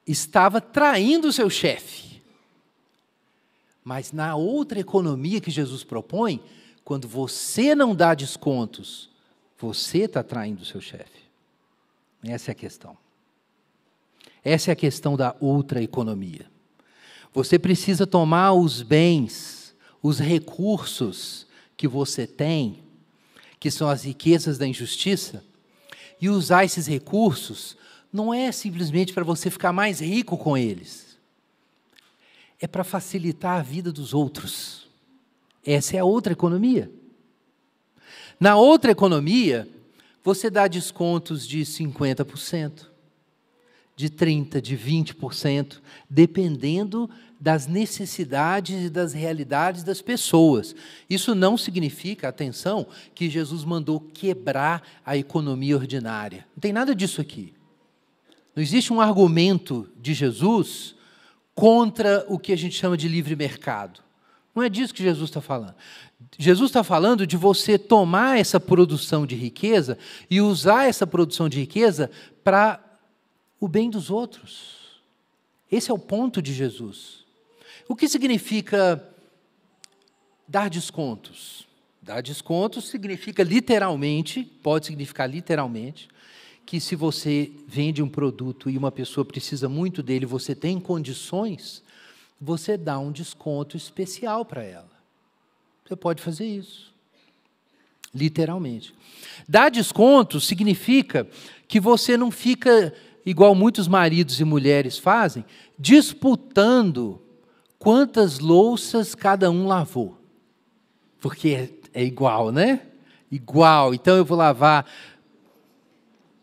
[0.06, 2.22] estava traindo o seu chefe.
[3.84, 6.42] Mas na outra economia que Jesus propõe,
[6.84, 9.10] quando você não dá descontos,
[9.58, 11.22] você está traindo o seu chefe.
[12.24, 12.98] Essa é a questão.
[14.44, 16.46] Essa é a questão da outra economia.
[17.34, 22.80] Você precisa tomar os bens, os recursos que você tem,
[23.60, 25.44] que são as riquezas da injustiça,
[26.22, 27.76] e usar esses recursos
[28.14, 31.18] não é simplesmente para você ficar mais rico com eles,
[32.60, 34.88] é para facilitar a vida dos outros.
[35.66, 36.92] Essa é a outra economia.
[38.40, 39.68] Na outra economia,
[40.24, 42.88] você dá descontos de 50%,
[43.96, 47.10] de 30%, de 20%, dependendo
[47.42, 50.76] das necessidades e das realidades das pessoas.
[51.10, 52.86] Isso não significa, atenção,
[53.16, 56.46] que Jesus mandou quebrar a economia ordinária.
[56.56, 57.52] Não tem nada disso aqui.
[58.56, 60.96] Não existe um argumento de Jesus
[61.56, 64.02] contra o que a gente chama de livre mercado.
[64.54, 65.74] Não é disso que Jesus está falando.
[66.38, 69.98] Jesus está falando de você tomar essa produção de riqueza
[70.30, 72.12] e usar essa produção de riqueza
[72.44, 72.80] para
[73.60, 75.02] o bem dos outros.
[75.72, 77.21] Esse é o ponto de Jesus.
[77.88, 79.04] O que significa
[80.48, 81.68] dar descontos?
[82.02, 86.10] Dar descontos significa literalmente, pode significar literalmente,
[86.66, 91.84] que se você vende um produto e uma pessoa precisa muito dele, você tem condições,
[92.40, 94.90] você dá um desconto especial para ela.
[95.86, 96.92] Você pode fazer isso.
[98.14, 98.94] Literalmente.
[99.48, 101.28] Dar desconto significa
[101.68, 102.94] que você não fica,
[103.26, 105.46] igual muitos maridos e mulheres fazem,
[105.78, 107.21] disputando
[107.82, 110.16] quantas louças cada um lavou.
[111.20, 112.82] Porque é, é igual, né?
[113.32, 113.92] Igual.
[113.96, 114.86] Então eu vou lavar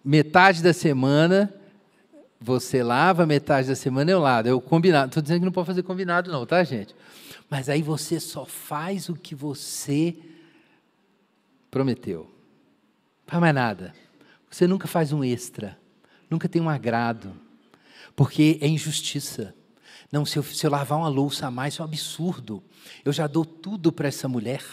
[0.04, 1.54] metade da semana
[2.40, 4.48] você lava, metade da semana eu lavo.
[4.48, 5.08] Eu combinado.
[5.08, 6.94] Estou dizendo que não pode fazer combinado, não, tá, gente?
[7.48, 10.16] Mas aí você só faz o que você
[11.70, 12.22] prometeu.
[12.22, 13.94] Não faz mais nada.
[14.50, 15.78] Você nunca faz um extra.
[16.28, 17.32] Nunca tem um agrado.
[18.16, 19.54] Porque é injustiça.
[20.10, 22.62] Não, se eu, se eu lavar uma louça a mais, é um absurdo.
[23.04, 24.64] Eu já dou tudo para essa mulher.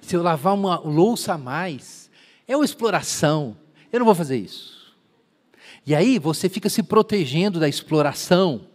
[0.00, 2.10] Se eu lavar uma louça a mais,
[2.46, 3.56] é uma exploração.
[3.92, 4.94] Eu não vou fazer isso.
[5.84, 8.68] E aí você fica se protegendo da exploração,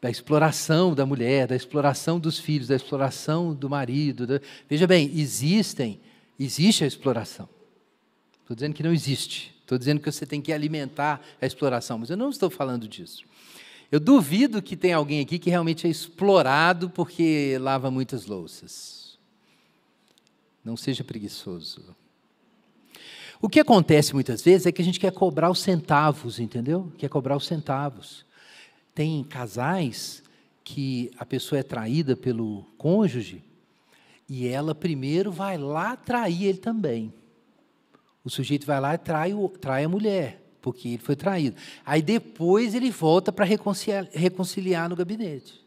[0.00, 4.26] da exploração da mulher, da exploração dos filhos, da exploração do marido.
[4.26, 4.40] Da...
[4.68, 6.00] Veja bem, existem,
[6.38, 7.48] existe a exploração.
[8.42, 9.54] Estou dizendo que não existe.
[9.60, 13.24] Estou dizendo que você tem que alimentar a exploração, mas eu não estou falando disso.
[13.90, 19.18] Eu duvido que tenha alguém aqui que realmente é explorado porque lava muitas louças.
[20.64, 21.96] Não seja preguiçoso.
[23.40, 26.92] O que acontece muitas vezes é que a gente quer cobrar os centavos, entendeu?
[26.98, 28.24] Quer cobrar os centavos.
[28.94, 30.22] Tem casais
[30.64, 33.44] que a pessoa é traída pelo cônjuge
[34.28, 37.12] e ela primeiro vai lá trair ele também.
[38.24, 41.56] O sujeito vai lá e trai, trai a mulher, porque ele foi traído.
[41.84, 45.64] Aí depois ele volta para reconciliar, reconciliar no gabinete.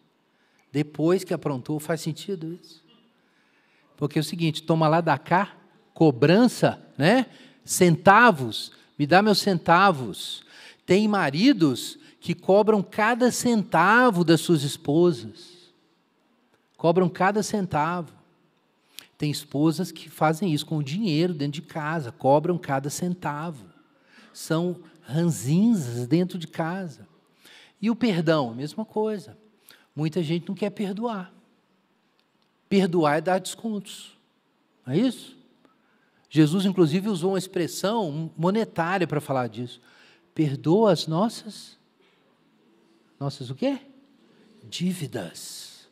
[0.73, 2.83] Depois que aprontou, faz sentido isso?
[3.95, 5.55] Porque é o seguinte, toma lá da cá,
[5.93, 7.27] cobrança, né?
[7.63, 10.43] centavos, me dá meus centavos.
[10.85, 15.71] Tem maridos que cobram cada centavo das suas esposas.
[16.75, 18.11] Cobram cada centavo.
[19.17, 23.68] Tem esposas que fazem isso com o dinheiro dentro de casa, cobram cada centavo.
[24.33, 27.07] São ranzinzas dentro de casa.
[27.81, 29.37] E o perdão, mesma coisa.
[29.95, 31.33] Muita gente não quer perdoar.
[32.67, 34.17] Perdoar é dar descontos.
[34.85, 35.37] Não é isso?
[36.29, 39.81] Jesus, inclusive, usou uma expressão monetária para falar disso.
[40.35, 41.77] Perdoa as nossas.
[43.19, 43.79] Nossas o quê?
[44.63, 45.87] Dívidas.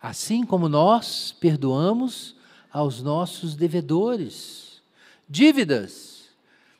[0.00, 2.36] Assim como nós perdoamos
[2.72, 4.82] aos nossos devedores.
[5.28, 6.05] Dívidas.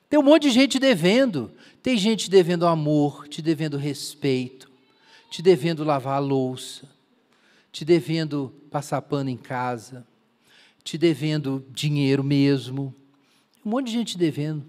[0.09, 1.50] Tem um monte de gente devendo.
[1.82, 4.70] Tem gente devendo amor, te devendo respeito,
[5.30, 6.88] te devendo lavar a louça,
[7.70, 10.04] te devendo passar pano em casa
[10.86, 12.94] te devendo dinheiro mesmo.
[13.64, 14.64] Um monte de gente devendo.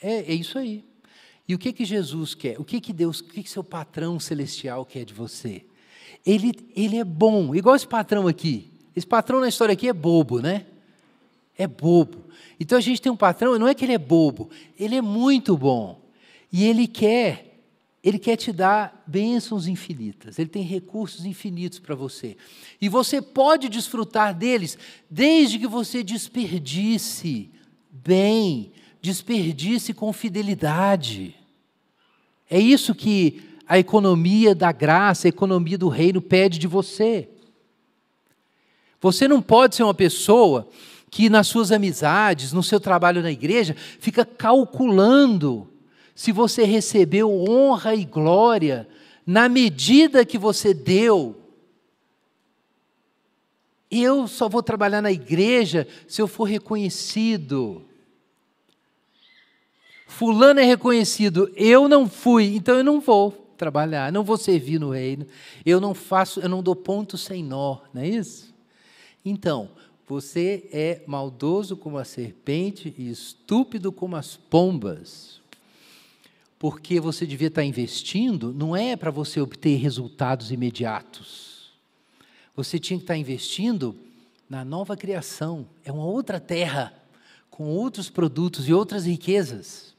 [0.00, 0.82] É, é isso aí.
[1.46, 2.58] E o que que Jesus quer?
[2.58, 5.66] O que que Deus, o que que seu patrão celestial quer de você?
[6.24, 8.70] Ele, ele é bom, igual esse patrão aqui.
[8.96, 10.64] Esse patrão na história aqui é bobo, né?
[11.58, 12.24] É bobo.
[12.58, 15.56] Então a gente tem um patrão, não é que ele é bobo, ele é muito
[15.56, 16.00] bom.
[16.52, 17.46] E ele quer
[18.06, 22.36] ele quer te dar bênçãos infinitas, Ele tem recursos infinitos para você.
[22.80, 24.78] E você pode desfrutar deles
[25.10, 27.50] desde que você desperdice
[27.90, 28.70] bem,
[29.02, 31.34] desperdice com fidelidade.
[32.48, 37.28] É isso que a economia da graça, a economia do reino pede de você.
[39.00, 40.68] Você não pode ser uma pessoa
[41.16, 45.66] que nas suas amizades, no seu trabalho na igreja, fica calculando
[46.14, 48.86] se você recebeu honra e glória
[49.26, 51.34] na medida que você deu.
[53.90, 57.82] Eu só vou trabalhar na igreja se eu for reconhecido.
[60.06, 64.90] Fulano é reconhecido, eu não fui, então eu não vou trabalhar, não vou servir no
[64.90, 65.26] reino.
[65.64, 68.54] Eu não faço, eu não dou ponto sem nó, não é isso?
[69.24, 69.70] Então,
[70.06, 75.36] você é maldoso como a serpente e estúpido como as pombas
[76.58, 81.72] porque você devia estar investindo, não é para você obter resultados imediatos.
[82.54, 83.94] Você tinha que estar investindo
[84.48, 86.94] na nova criação, é uma outra terra,
[87.50, 89.94] com outros produtos e outras riquezas.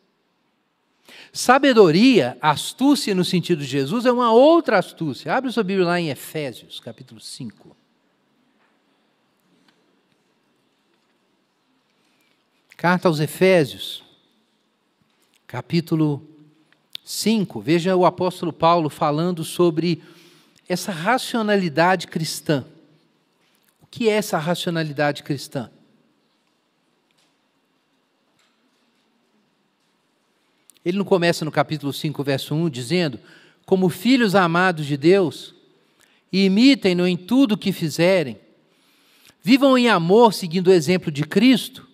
[1.32, 5.34] Sabedoria, astúcia no sentido de Jesus, é uma outra astúcia.
[5.34, 7.76] Abre sua Bíblia lá em Efésios, capítulo 5.
[12.78, 14.04] Carta aos Efésios,
[15.48, 16.22] capítulo
[17.04, 17.60] 5.
[17.60, 20.04] Veja o apóstolo Paulo falando sobre
[20.70, 22.64] essa racionalidade cristã.
[23.82, 25.72] O que é essa racionalidade cristã?
[30.86, 33.20] Ele não começa no capítulo 5, verso 1, dizendo:
[33.66, 35.56] Como filhos amados de Deus,
[36.32, 38.40] imitem-no em tudo o que fizerem,
[39.42, 41.87] vivam em amor, seguindo o exemplo de Cristo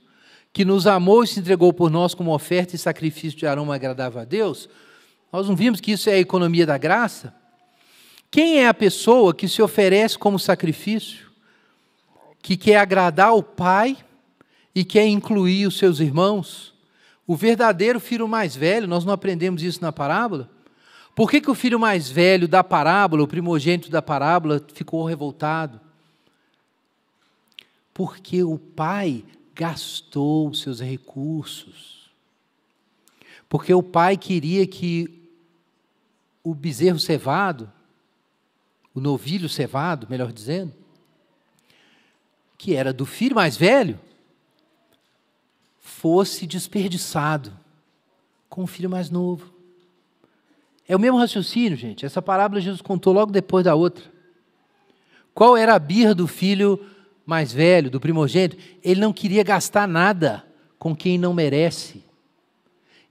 [0.54, 4.22] que nos amou e se entregou por nós como oferta e sacrifício de aroma agradável
[4.22, 4.70] a Deus,
[5.32, 7.34] nós não vimos que isso é a economia da graça?
[8.30, 11.32] Quem é a pessoa que se oferece como sacrifício,
[12.40, 13.98] que quer agradar o Pai
[14.76, 16.72] e quer incluir os seus irmãos?
[17.26, 20.52] O verdadeiro filho mais velho, nós não aprendemos isso na parábola?
[21.16, 25.82] Por que, que o filho mais velho da parábola, o primogênito da parábola, ficou revoltado?
[27.94, 29.24] Porque o pai
[29.54, 32.10] gastou os seus recursos.
[33.48, 35.30] Porque o pai queria que
[36.44, 37.72] o bezerro cevado,
[38.94, 40.74] o novilho cevado, melhor dizendo,
[42.58, 44.00] que era do filho mais velho,
[45.80, 47.58] fosse desperdiçado
[48.50, 49.54] com o filho mais novo.
[50.88, 52.06] É o mesmo raciocínio, gente.
[52.06, 54.04] Essa parábola Jesus contou logo depois da outra.
[55.34, 56.80] Qual era a birra do filho
[57.26, 60.46] mais velho, do primogênito, ele não queria gastar nada
[60.78, 62.04] com quem não merece.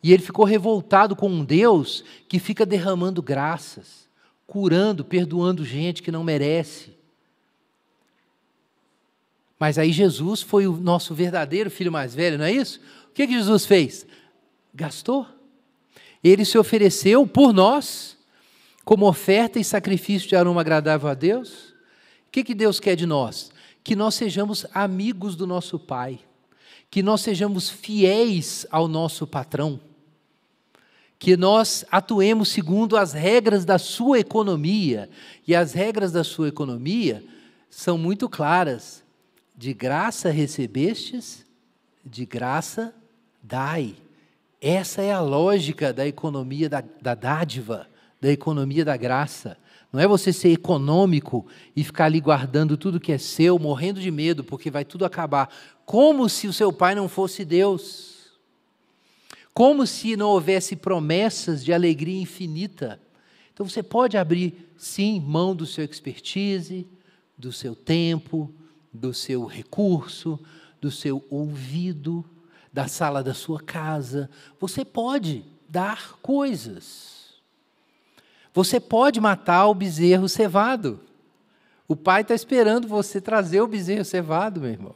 [0.02, 4.08] E ele ficou revoltado com um Deus que fica derramando graças,
[4.46, 6.90] curando, perdoando gente que não merece.
[9.58, 12.80] Mas aí Jesus foi o nosso verdadeiro filho mais velho, não é isso?
[13.08, 14.04] O que, que Jesus fez?
[14.74, 15.24] Gastou.
[16.22, 18.18] Ele se ofereceu por nós,
[18.84, 21.70] como oferta e sacrifício de aroma agradável a Deus.
[22.26, 23.51] O que, que Deus quer de nós?
[23.82, 26.20] Que nós sejamos amigos do nosso Pai,
[26.90, 29.80] que nós sejamos fiéis ao nosso patrão,
[31.18, 35.08] que nós atuemos segundo as regras da sua economia,
[35.46, 37.24] e as regras da sua economia
[37.70, 39.02] são muito claras:
[39.56, 41.46] de graça recebestes,
[42.04, 42.94] de graça
[43.42, 43.94] dai.
[44.60, 47.88] Essa é a lógica da economia da, da dádiva,
[48.20, 49.56] da economia da graça.
[49.92, 54.10] Não é você ser econômico e ficar ali guardando tudo que é seu, morrendo de
[54.10, 55.54] medo, porque vai tudo acabar.
[55.84, 58.32] Como se o seu pai não fosse Deus.
[59.52, 62.98] Como se não houvesse promessas de alegria infinita.
[63.52, 66.88] Então você pode abrir, sim, mão do seu expertise,
[67.36, 68.50] do seu tempo,
[68.90, 70.40] do seu recurso,
[70.80, 72.24] do seu ouvido,
[72.72, 74.30] da sala da sua casa.
[74.58, 77.21] Você pode dar coisas.
[78.54, 81.00] Você pode matar o bezerro cevado.
[81.88, 84.94] O pai está esperando você trazer o bezerro cevado, meu irmão.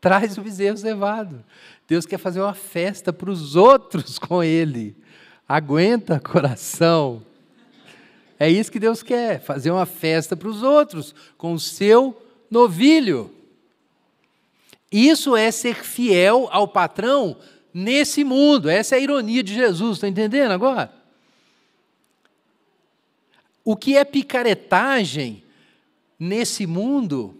[0.00, 1.44] Traz o bezerro cevado.
[1.86, 4.96] Deus quer fazer uma festa para os outros com ele.
[5.48, 7.22] Aguenta, coração.
[8.38, 12.20] É isso que Deus quer, fazer uma festa para os outros com o seu
[12.50, 13.30] novilho.
[14.90, 17.36] Isso é ser fiel ao patrão
[17.72, 18.68] nesse mundo.
[18.68, 21.01] Essa é a ironia de Jesus, está entendendo agora?
[23.64, 25.44] O que é picaretagem
[26.18, 27.36] nesse mundo,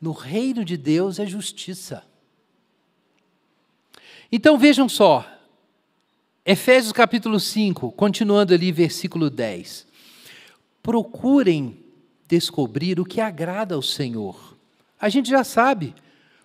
[0.00, 2.04] no reino de Deus é justiça.
[4.30, 5.26] Então vejam só,
[6.44, 9.86] Efésios capítulo 5, continuando ali, versículo 10.
[10.82, 11.78] Procurem
[12.26, 14.56] descobrir o que agrada ao Senhor.
[15.00, 15.94] A gente já sabe.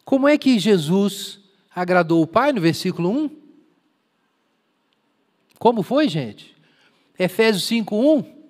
[0.05, 1.39] Como é que Jesus
[1.73, 3.29] agradou o Pai no versículo 1?
[5.57, 6.53] Como foi, gente?
[7.17, 8.42] Efésios 5, 1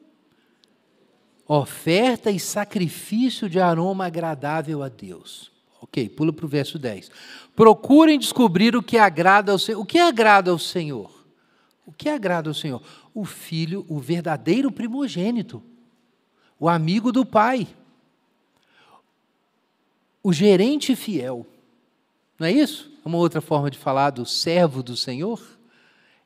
[1.47, 5.51] oferta e sacrifício de aroma agradável a Deus.
[5.81, 7.11] Ok, pula para o verso 10.
[7.55, 9.81] Procurem descobrir o que agrada ao Senhor.
[9.81, 11.11] O que agrada ao Senhor?
[11.85, 12.81] O que agrada ao Senhor?
[13.13, 15.61] O filho, o verdadeiro primogênito,
[16.57, 17.67] o amigo do pai,
[20.23, 21.45] o gerente fiel.
[22.39, 22.89] Não é isso?
[23.03, 25.41] Uma outra forma de falar do servo do Senhor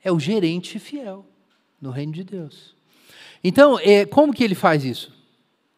[0.03, 1.25] é o gerente fiel
[1.81, 2.76] no reino de Deus.
[3.47, 5.09] Então, é, como que ele faz isso?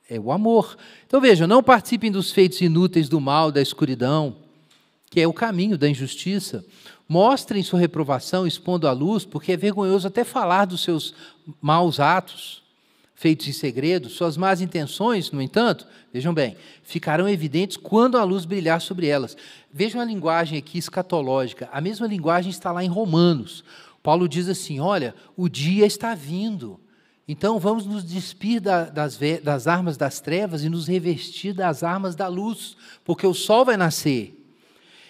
[0.10, 0.76] É o amor.
[1.06, 4.38] Então vejam, não participem dos feitos inúteis do mal, da escuridão,
[5.08, 6.66] que é o caminho da injustiça.
[7.08, 11.14] Mostrem sua reprovação expondo à luz, porque é vergonhoso até falar dos seus
[11.62, 12.64] maus atos
[13.14, 14.10] feitos em segredo.
[14.10, 19.38] Suas más intenções, no entanto, vejam bem, ficarão evidentes quando a luz brilhar sobre elas.
[19.72, 21.70] Vejam a linguagem aqui escatológica.
[21.72, 23.64] A mesma linguagem está lá em Romanos.
[24.02, 26.80] Paulo diz assim: olha, o dia está vindo.
[27.32, 32.16] Então vamos nos despir da, das, das armas das trevas e nos revestir das armas
[32.16, 32.76] da luz,
[33.06, 34.36] porque o sol vai nascer.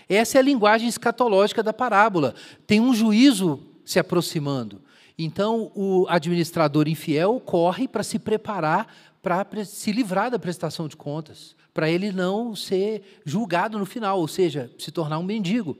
[0.10, 2.36] Essa é a linguagem escatológica da parábola.
[2.68, 4.82] Tem um juízo se aproximando.
[5.18, 11.56] Então o administrador infiel corre para se preparar para se livrar da prestação de contas,
[11.74, 15.78] para ele não ser julgado no final, ou seja, se tornar um mendigo.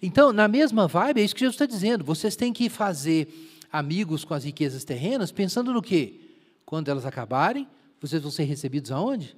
[0.00, 2.04] Então, na mesma vibe, é isso que Jesus está dizendo.
[2.04, 6.20] Vocês têm que fazer amigos com as riquezas terrenas, pensando no quê?
[6.66, 7.66] Quando elas acabarem,
[8.00, 9.34] vocês vão ser recebidos aonde?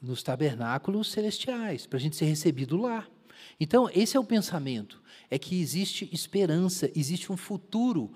[0.00, 3.06] Nos tabernáculos celestiais, para a gente ser recebido lá.
[3.58, 8.12] Então, esse é o pensamento: é que existe esperança, existe um futuro.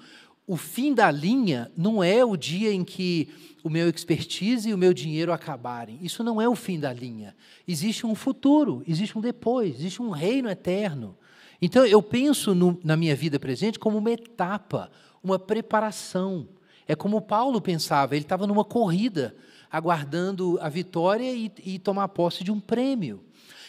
[0.47, 3.31] O fim da linha não é o dia em que
[3.63, 5.99] o meu expertise e o meu dinheiro acabarem.
[6.03, 7.35] Isso não é o fim da linha.
[7.67, 11.17] Existe um futuro, existe um depois, existe um reino eterno.
[11.61, 14.91] Então, eu penso no, na minha vida presente como uma etapa,
[15.23, 16.49] uma preparação.
[16.87, 19.35] É como Paulo pensava, ele estava numa corrida,
[19.71, 23.25] aguardando a vitória e, e tomar posse de um prêmio.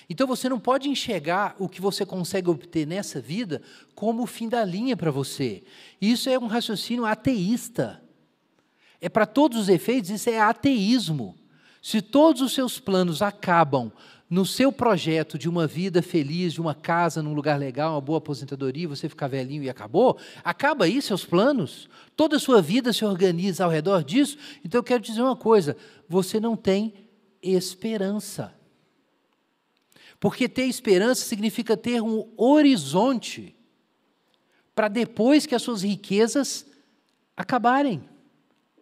[0.10, 3.62] Então você não pode enxergar o que você consegue obter nessa vida
[3.96, 5.64] como o fim da linha para você.
[6.00, 8.04] Isso é um raciocínio ateísta.
[9.02, 11.36] É para todos os efeitos, isso é ateísmo.
[11.82, 13.92] Se todos os seus planos acabam
[14.30, 18.18] no seu projeto de uma vida feliz, de uma casa num lugar legal, uma boa
[18.18, 21.88] aposentadoria, você ficar velhinho e acabou, acaba aí seus planos.
[22.16, 24.38] Toda a sua vida se organiza ao redor disso.
[24.64, 25.78] Então eu quero dizer uma coisa:
[26.10, 26.94] você não tem
[27.42, 28.54] esperança.
[30.20, 33.56] Porque ter esperança significa ter um horizonte
[34.74, 36.66] para depois que as suas riquezas
[37.38, 38.04] acabarem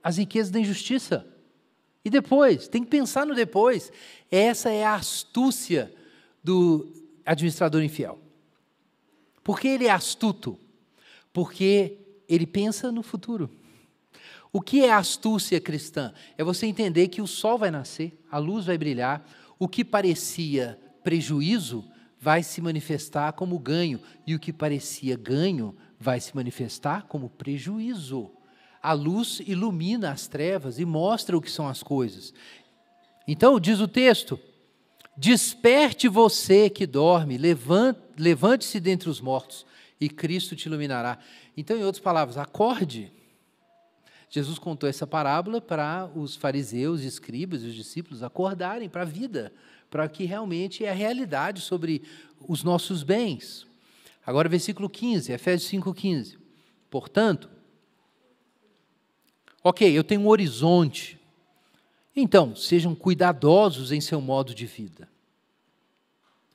[0.01, 1.25] as riquezas da injustiça.
[2.03, 3.91] E depois, tem que pensar no depois.
[4.29, 5.93] Essa é a astúcia
[6.43, 6.91] do
[7.25, 8.19] administrador infiel.
[9.43, 10.57] Por que ele é astuto?
[11.31, 11.97] Porque
[12.27, 13.49] ele pensa no futuro.
[14.51, 16.13] O que é astúcia cristã?
[16.37, 19.27] É você entender que o sol vai nascer, a luz vai brilhar,
[19.57, 21.83] o que parecia prejuízo
[22.19, 28.31] vai se manifestar como ganho, e o que parecia ganho vai se manifestar como prejuízo
[28.83, 32.33] a luz ilumina as trevas e mostra o que são as coisas.
[33.25, 34.37] Então, diz o texto:
[35.15, 39.65] Desperte você que dorme, levante-se dentre os mortos,
[40.01, 41.17] e Cristo te iluminará.
[41.55, 43.09] Então, em outras palavras, acorde.
[44.29, 49.53] Jesus contou essa parábola para os fariseus, escribas e os discípulos acordarem para a vida,
[49.89, 52.01] para que realmente é a realidade sobre
[52.47, 53.65] os nossos bens.
[54.25, 56.37] Agora, versículo 15, Efésios 5,15.
[56.89, 57.47] Portanto,
[59.63, 61.17] Ok, eu tenho um horizonte.
[62.15, 65.07] Então, sejam cuidadosos em seu modo de vida.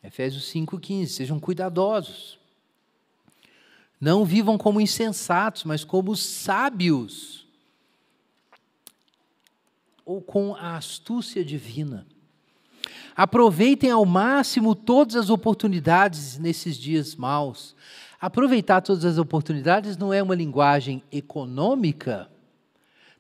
[0.04, 2.38] Efésios 5,15, sejam cuidadosos.
[4.00, 7.46] Não vivam como insensatos, mas como sábios,
[10.04, 12.06] ou com a astúcia divina.
[13.16, 17.74] Aproveitem ao máximo todas as oportunidades nesses dias maus.
[18.20, 22.30] Aproveitar todas as oportunidades não é uma linguagem econômica,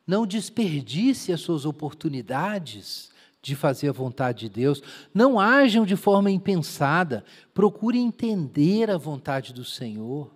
[0.08, 3.10] não desperdice as suas oportunidades
[3.42, 4.82] de fazer a vontade de Deus.
[5.12, 7.22] Não ajam de forma impensada.
[7.52, 10.34] Procure entender a vontade do Senhor.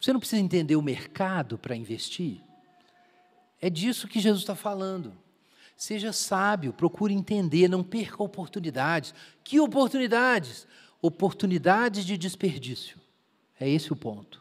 [0.00, 2.40] Você não precisa entender o mercado para investir.
[3.60, 5.12] É disso que Jesus está falando.
[5.76, 9.12] Seja sábio, procure entender, não perca oportunidades.
[9.42, 10.64] Que oportunidades?
[11.02, 13.00] Oportunidades de desperdício.
[13.58, 14.40] É esse o ponto.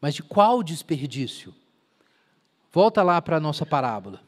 [0.00, 1.54] Mas de qual desperdício?
[2.72, 4.20] Volta lá para a nossa parábola.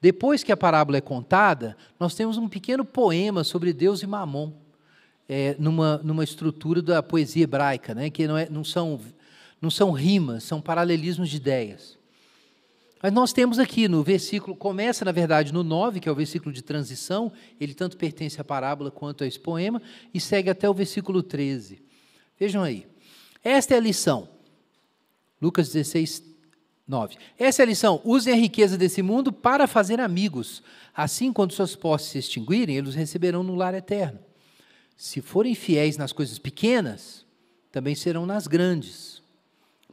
[0.00, 4.52] Depois que a parábola é contada, nós temos um pequeno poema sobre Deus e Mamon,
[5.28, 9.00] é, numa, numa estrutura da poesia hebraica, né, que não, é, não, são,
[9.60, 11.98] não são rimas, são paralelismos de ideias.
[13.02, 16.52] Mas nós temos aqui no versículo, começa na verdade no 9, que é o versículo
[16.52, 17.30] de transição,
[17.60, 19.80] ele tanto pertence à parábola quanto a esse poema,
[20.12, 21.80] e segue até o versículo 13.
[22.38, 22.86] Vejam aí.
[23.42, 24.28] Esta é a lição.
[25.40, 26.24] Lucas 16,
[26.88, 27.16] 9.
[27.38, 28.00] Essa é a lição.
[28.02, 30.62] Usem a riqueza desse mundo para fazer amigos.
[30.96, 34.18] Assim, quando suas posses se extinguirem, eles receberão no lar eterno.
[34.96, 37.26] Se forem fiéis nas coisas pequenas,
[37.70, 39.22] também serão nas grandes.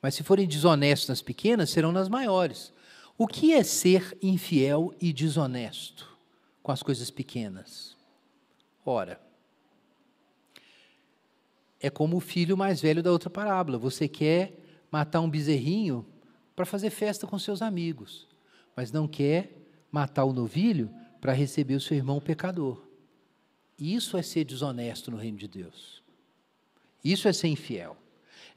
[0.01, 2.73] Mas se forem desonestos nas pequenas, serão nas maiores.
[3.17, 6.17] O que é ser infiel e desonesto
[6.63, 7.95] com as coisas pequenas?
[8.85, 9.19] Ora,
[11.79, 13.77] é como o filho mais velho da outra parábola.
[13.77, 14.53] Você quer
[14.89, 16.05] matar um bezerrinho
[16.55, 18.27] para fazer festa com seus amigos,
[18.75, 19.51] mas não quer
[19.91, 20.89] matar o novilho
[21.19, 22.81] para receber o seu irmão pecador.
[23.77, 26.01] Isso é ser desonesto no reino de Deus.
[27.03, 27.97] Isso é ser infiel.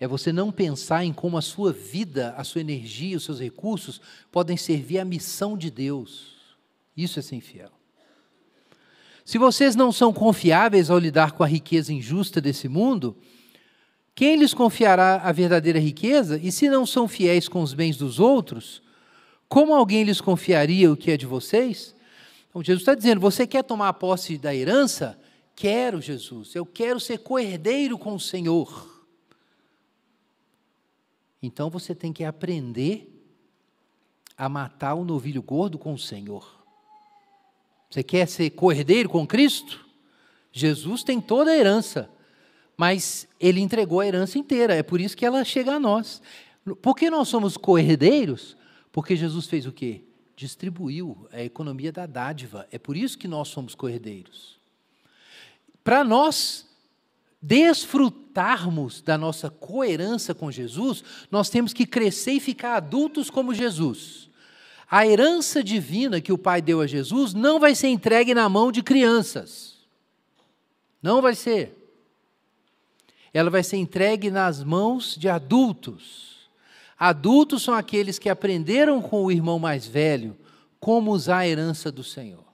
[0.01, 4.01] É você não pensar em como a sua vida, a sua energia, os seus recursos
[4.30, 6.36] podem servir à missão de Deus.
[6.96, 7.72] Isso é ser infiel.
[9.24, 13.16] Se vocês não são confiáveis ao lidar com a riqueza injusta desse mundo,
[14.18, 16.40] quem lhes confiará a verdadeira riqueza?
[16.42, 18.82] E se não são fiéis com os bens dos outros,
[19.48, 21.94] como alguém lhes confiaria o que é de vocês?
[22.50, 25.16] Então, Jesus está dizendo: você quer tomar posse da herança?
[25.54, 29.04] Quero, Jesus, eu quero ser coerdeiro com o Senhor.
[31.40, 33.24] Então você tem que aprender
[34.36, 36.60] a matar o novilho gordo com o Senhor.
[37.88, 39.86] Você quer ser coerdeiro com Cristo?
[40.50, 42.17] Jesus tem toda a herança
[42.78, 46.22] mas ele entregou a herança inteira, é por isso que ela chega a nós.
[46.80, 48.56] Por que nós somos coerdeiros?
[48.92, 50.02] Porque Jesus fez o quê?
[50.36, 52.68] Distribuiu a economia da dádiva.
[52.70, 54.60] É por isso que nós somos coerdeiros.
[55.82, 56.68] Para nós
[57.42, 61.02] desfrutarmos da nossa coerência com Jesus,
[61.32, 64.30] nós temos que crescer e ficar adultos como Jesus.
[64.88, 68.70] A herança divina que o Pai deu a Jesus não vai ser entregue na mão
[68.70, 69.78] de crianças.
[71.02, 71.77] Não vai ser
[73.39, 76.51] ela vai ser entregue nas mãos de adultos.
[76.99, 80.36] Adultos são aqueles que aprenderam com o irmão mais velho
[80.80, 82.45] como usar a herança do Senhor.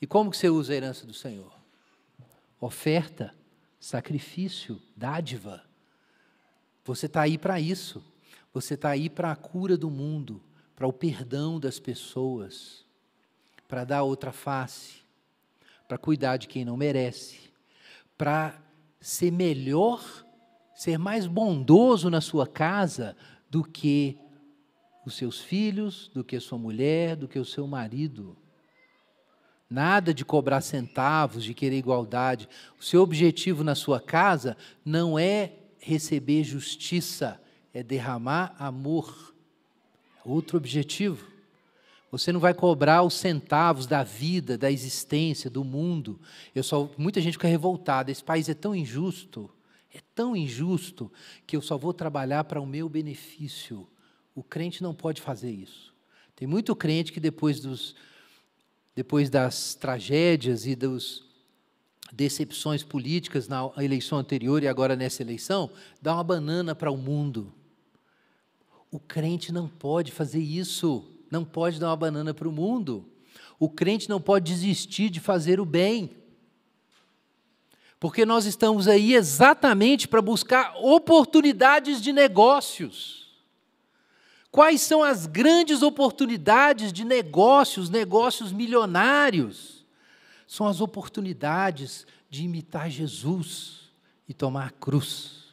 [0.00, 1.52] E como que você usa a herança do Senhor?
[2.58, 3.34] Oferta,
[3.78, 5.62] sacrifício, dádiva.
[6.82, 8.02] Você está aí para isso.
[8.54, 10.42] Você está aí para a cura do mundo,
[10.74, 12.86] para o perdão das pessoas,
[13.68, 15.02] para dar outra face,
[15.86, 17.38] para cuidar de quem não merece,
[18.16, 18.58] para
[19.00, 20.02] ser melhor,
[20.74, 23.16] ser mais bondoso na sua casa
[23.48, 24.18] do que
[25.06, 28.36] os seus filhos, do que a sua mulher, do que o seu marido.
[29.68, 32.48] Nada de cobrar centavos, de querer igualdade.
[32.78, 37.40] O seu objetivo na sua casa não é receber justiça,
[37.72, 39.34] é derramar amor.
[40.24, 41.29] Outro objetivo.
[42.10, 46.20] Você não vai cobrar os centavos da vida, da existência, do mundo.
[46.54, 48.10] Eu só muita gente fica revoltada.
[48.10, 49.48] Esse país é tão injusto,
[49.94, 51.10] é tão injusto
[51.46, 53.86] que eu só vou trabalhar para o meu benefício.
[54.34, 55.94] O crente não pode fazer isso.
[56.34, 57.94] Tem muito crente que depois dos
[58.94, 61.22] depois das tragédias e das
[62.12, 65.70] decepções políticas na eleição anterior e agora nessa eleição,
[66.02, 67.52] dá uma banana para o mundo.
[68.90, 73.06] O crente não pode fazer isso não pode dar uma banana para o mundo.
[73.58, 76.16] O crente não pode desistir de fazer o bem.
[78.00, 83.28] Porque nós estamos aí exatamente para buscar oportunidades de negócios.
[84.50, 89.84] Quais são as grandes oportunidades de negócios, negócios milionários?
[90.46, 93.90] São as oportunidades de imitar Jesus
[94.26, 95.44] e tomar a cruz.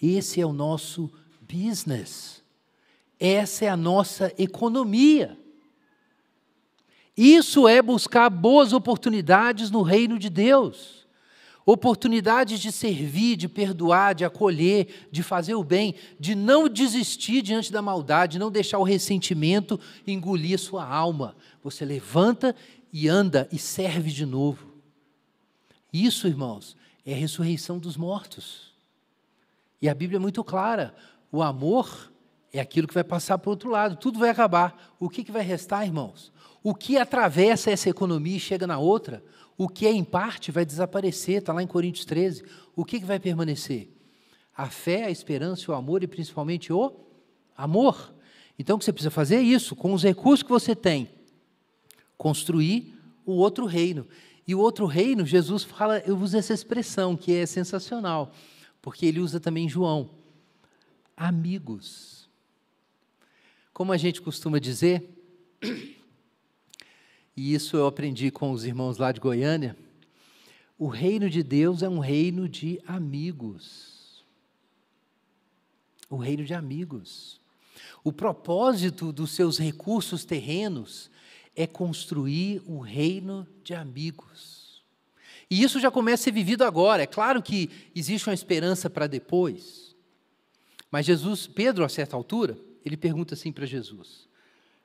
[0.00, 1.10] Esse é o nosso
[1.40, 2.43] business.
[3.18, 5.38] Essa é a nossa economia.
[7.16, 11.04] Isso é buscar boas oportunidades no reino de Deus.
[11.66, 17.72] Oportunidades de servir, de perdoar, de acolher, de fazer o bem, de não desistir diante
[17.72, 21.34] da maldade, não deixar o ressentimento engolir sua alma.
[21.62, 22.54] Você levanta
[22.92, 24.74] e anda e serve de novo.
[25.90, 28.72] Isso, irmãos, é a ressurreição dos mortos.
[29.80, 30.94] E a Bíblia é muito clara:
[31.32, 32.12] o amor
[32.54, 34.94] é aquilo que vai passar para o outro lado, tudo vai acabar.
[35.00, 36.32] O que, que vai restar, irmãos?
[36.62, 39.24] O que atravessa essa economia e chega na outra,
[39.58, 42.44] o que é em parte vai desaparecer, está lá em Coríntios 13.
[42.76, 43.90] O que, que vai permanecer?
[44.56, 46.94] A fé, a esperança, o amor e principalmente o
[47.56, 48.14] amor.
[48.56, 51.10] Então o que você precisa fazer é isso, com os recursos que você tem,
[52.16, 52.94] construir
[53.26, 54.06] o outro reino.
[54.46, 58.32] E o outro reino, Jesus fala, eu uso essa expressão que é sensacional,
[58.80, 60.10] porque ele usa também João.
[61.16, 62.23] Amigos.
[63.74, 65.02] Como a gente costuma dizer,
[67.36, 69.76] e isso eu aprendi com os irmãos lá de Goiânia,
[70.78, 74.24] o reino de Deus é um reino de amigos.
[76.08, 77.40] O reino de amigos.
[78.04, 81.10] O propósito dos seus recursos terrenos
[81.56, 84.84] é construir um reino de amigos.
[85.50, 87.02] E isso já começa a ser vivido agora.
[87.02, 89.96] É claro que existe uma esperança para depois.
[90.92, 94.28] Mas Jesus, Pedro, a certa altura, ele pergunta assim para Jesus.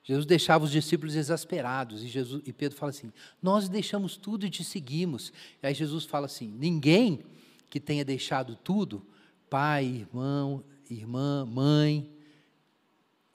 [0.02, 4.50] Jesus deixava os discípulos exasperados e, Jesus, e Pedro fala assim: Nós deixamos tudo e
[4.50, 5.32] te seguimos.
[5.62, 7.22] E aí Jesus fala assim: Ninguém
[7.68, 9.06] que tenha deixado tudo,
[9.48, 12.10] pai, irmão, irmã, mãe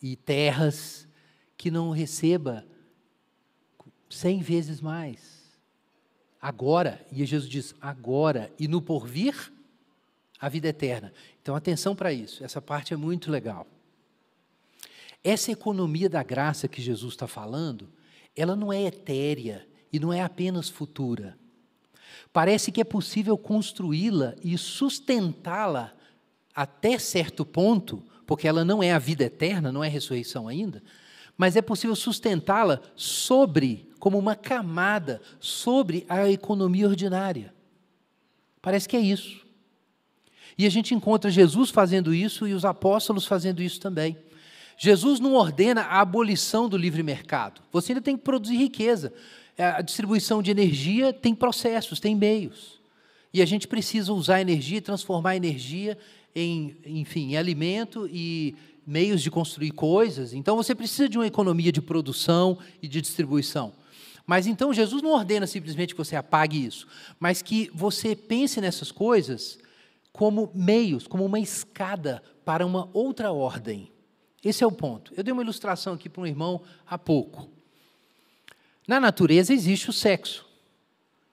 [0.01, 1.07] e terras,
[1.55, 2.65] que não receba
[4.09, 5.45] cem vezes mais.
[6.41, 9.51] Agora, e Jesus diz: agora e no porvir,
[10.39, 11.13] a vida eterna.
[11.41, 13.67] Então, atenção para isso, essa parte é muito legal.
[15.25, 17.89] Essa economia da graça que Jesus está falando,
[18.35, 21.35] ela não é etérea e não é apenas futura.
[22.31, 25.95] Parece que é possível construí-la e sustentá-la
[26.53, 30.83] até certo ponto, porque ela não é a vida eterna, não é a ressurreição ainda,
[31.35, 37.51] mas é possível sustentá-la sobre, como uma camada, sobre a economia ordinária.
[38.61, 39.43] Parece que é isso.
[40.55, 44.15] E a gente encontra Jesus fazendo isso e os apóstolos fazendo isso também.
[44.77, 47.61] Jesus não ordena a abolição do livre mercado.
[47.71, 49.13] Você ainda tem que produzir riqueza.
[49.57, 52.79] A distribuição de energia tem processos, tem meios.
[53.33, 55.97] E a gente precisa usar energia transformar energia
[56.35, 58.55] em, enfim, em alimento e
[58.85, 60.33] meios de construir coisas.
[60.33, 63.73] Então você precisa de uma economia de produção e de distribuição.
[64.27, 66.87] Mas então Jesus não ordena simplesmente que você apague isso,
[67.19, 69.57] mas que você pense nessas coisas
[70.11, 73.91] como meios, como uma escada para uma outra ordem.
[74.45, 75.11] Esse é o ponto.
[75.17, 77.49] Eu dei uma ilustração aqui para um irmão há pouco.
[78.87, 80.45] Na natureza existe o sexo.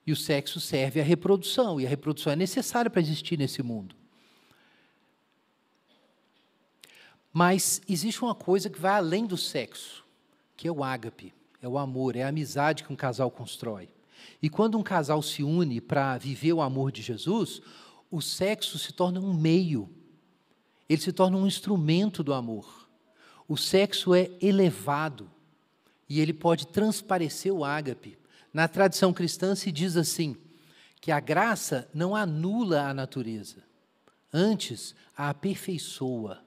[0.05, 3.95] E o sexo serve à reprodução, e a reprodução é necessária para existir nesse mundo.
[7.31, 10.03] Mas existe uma coisa que vai além do sexo,
[10.57, 13.89] que é o ágape, é o amor, é a amizade que um casal constrói.
[14.41, 17.61] E quando um casal se une para viver o amor de Jesus,
[18.09, 19.89] o sexo se torna um meio,
[20.89, 22.82] ele se torna um instrumento do amor.
[23.47, 25.29] O sexo é elevado
[26.07, 28.17] e ele pode transparecer o ágape.
[28.53, 30.35] Na tradição cristã se diz assim:
[31.01, 33.57] que a graça não anula a natureza,
[34.31, 36.41] antes a aperfeiçoa.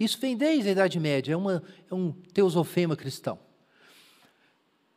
[0.00, 3.38] Isso vem desde a Idade Média, é, uma, é um teosofema cristão.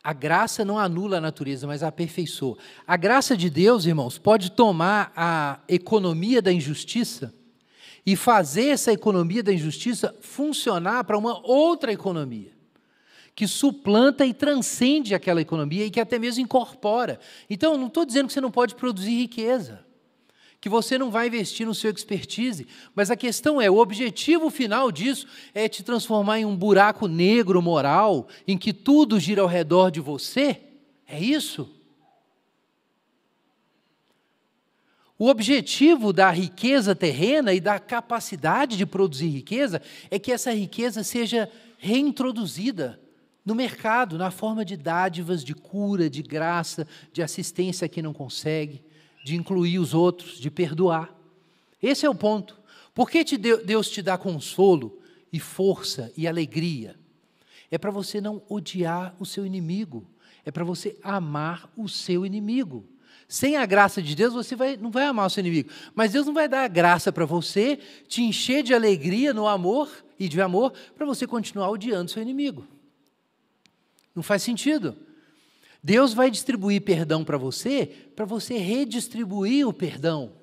[0.02, 2.56] A graça não anula a natureza, mas a aperfeiçoa.
[2.86, 7.32] A graça de Deus, irmãos, pode tomar a economia da injustiça
[8.04, 12.52] e fazer essa economia da injustiça funcionar para uma outra economia,
[13.34, 17.18] que suplanta e transcende aquela economia e que até mesmo incorpora.
[17.48, 19.84] Então, não estou dizendo que você não pode produzir riqueza
[20.62, 24.92] que você não vai investir no seu expertise, mas a questão é: o objetivo final
[24.92, 29.90] disso é te transformar em um buraco negro moral, em que tudo gira ao redor
[29.90, 30.60] de você?
[31.04, 31.68] É isso?
[35.22, 41.04] O objetivo da riqueza terrena e da capacidade de produzir riqueza é que essa riqueza
[41.04, 41.48] seja
[41.78, 43.00] reintroduzida
[43.44, 48.12] no mercado, na forma de dádivas, de cura, de graça, de assistência a quem não
[48.12, 48.82] consegue
[49.24, 51.14] de incluir os outros, de perdoar.
[51.80, 52.58] Esse é o ponto.
[52.92, 55.00] Por que te Deus te dá consolo
[55.32, 56.96] e força e alegria?
[57.70, 60.04] É para você não odiar o seu inimigo,
[60.44, 62.88] é para você amar o seu inimigo.
[63.32, 65.70] Sem a graça de Deus, você vai, não vai amar o seu inimigo.
[65.94, 69.90] Mas Deus não vai dar a graça para você, te encher de alegria no amor
[70.18, 72.68] e de amor, para você continuar odiando seu inimigo.
[74.14, 74.94] Não faz sentido.
[75.82, 80.34] Deus vai distribuir perdão para você, para você redistribuir o perdão,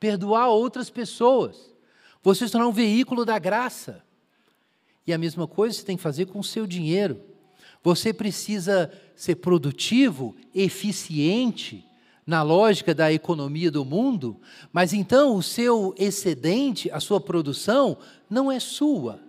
[0.00, 1.72] perdoar outras pessoas,
[2.24, 4.02] você se tornar um veículo da graça.
[5.06, 7.22] E a mesma coisa você tem que fazer com o seu dinheiro.
[7.82, 11.84] Você precisa ser produtivo, eficiente,
[12.26, 14.36] na lógica da economia do mundo,
[14.72, 17.96] mas então o seu excedente, a sua produção,
[18.28, 19.20] não é sua,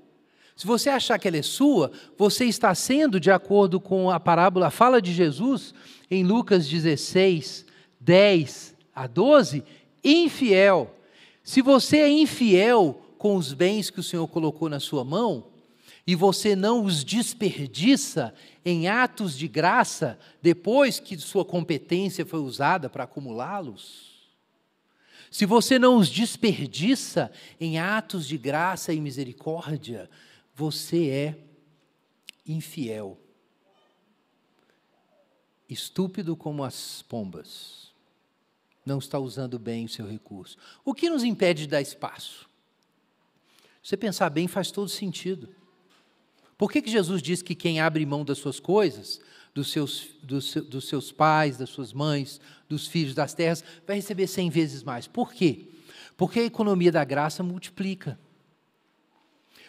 [0.60, 4.68] se você achar que ela é sua, você está sendo, de acordo com a parábola,
[4.68, 5.74] a fala de Jesus,
[6.12, 7.66] em Lucas 16,
[7.97, 9.64] 10 a 12,
[10.04, 10.93] infiel.
[11.45, 15.45] Se você é infiel com os bens que o Senhor colocou na sua mão,
[16.10, 18.34] e você não os desperdiça
[18.66, 24.28] em atos de graça depois que sua competência foi usada para acumulá-los,
[25.30, 27.32] se você não os desperdiça
[27.62, 30.10] em atos de graça e misericórdia,
[30.55, 31.43] você é
[32.43, 33.16] infiel,
[35.70, 37.93] estúpido como as pombas,
[38.84, 40.57] não está usando bem o seu recurso.
[40.84, 42.49] O que nos impede de dar espaço?
[43.84, 45.59] Você pensar bem faz todo sentido.
[46.60, 49.22] Por que, que Jesus diz que quem abre mão das suas coisas,
[49.55, 54.28] dos seus, dos, dos seus pais, das suas mães, dos filhos, das terras, vai receber
[54.28, 55.07] cem vezes mais?
[55.07, 55.70] Por quê?
[56.18, 58.20] Porque a economia da graça multiplica.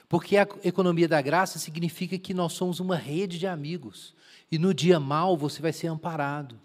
[0.09, 4.13] Porque a economia da graça significa que nós somos uma rede de amigos.
[4.51, 6.61] E no dia mal você vai ser amparado.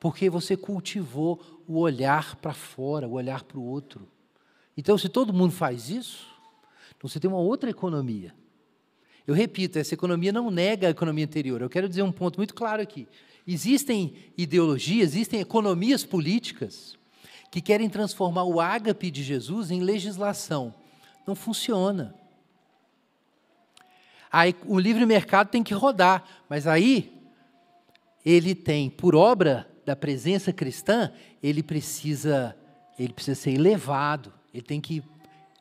[0.00, 4.08] Porque você cultivou o olhar para fora, o olhar para o outro.
[4.78, 6.26] Então, se todo mundo faz isso,
[6.96, 8.37] então você tem uma outra economia.
[9.28, 11.60] Eu repito, essa economia não nega a economia anterior.
[11.60, 13.06] Eu quero dizer um ponto muito claro aqui.
[13.46, 16.96] Existem ideologias, existem economias políticas
[17.50, 20.74] que querem transformar o ágape de Jesus em legislação.
[21.26, 22.14] Não funciona.
[24.32, 27.12] Aí o livre mercado tem que rodar, mas aí
[28.24, 31.12] ele tem, por obra da presença cristã,
[31.42, 32.56] ele precisa,
[32.98, 34.32] ele precisa ser elevado.
[34.54, 35.02] Ele tem que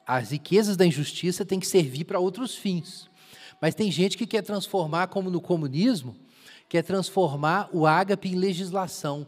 [0.06, 3.07] as riquezas da injustiça têm que servir para outros fins.
[3.62, 6.16] Mas tem gente que quer transformar, como no comunismo,
[6.70, 9.28] quer transformar o ágape em legislação,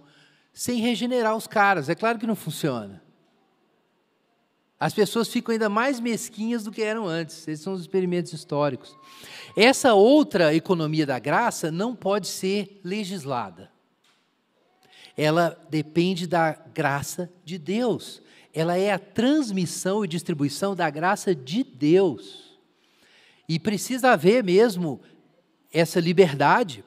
[0.54, 1.90] sem regenerar os caras.
[1.90, 3.02] É claro que não funciona.
[4.80, 7.46] As pessoas ficam ainda mais mesquinhas do que eram antes.
[7.48, 8.96] Esses são os experimentos históricos.
[9.56, 13.70] Essa outra economia da graça não pode ser legislada.
[15.18, 18.22] Ela depende da graça de Deus.
[18.54, 22.49] Ela é a transmissão e distribuição da graça de Deus.
[23.50, 25.02] E precisa haver mesmo
[25.74, 26.86] essa liberdade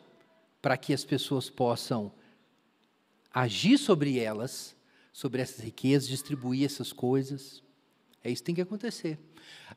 [0.63, 2.13] para que as pessoas possam
[3.35, 4.77] agir sobre elas,
[5.13, 7.61] sobre essas riquezas, distribuir essas coisas.
[8.23, 9.19] É isso que tem que acontecer.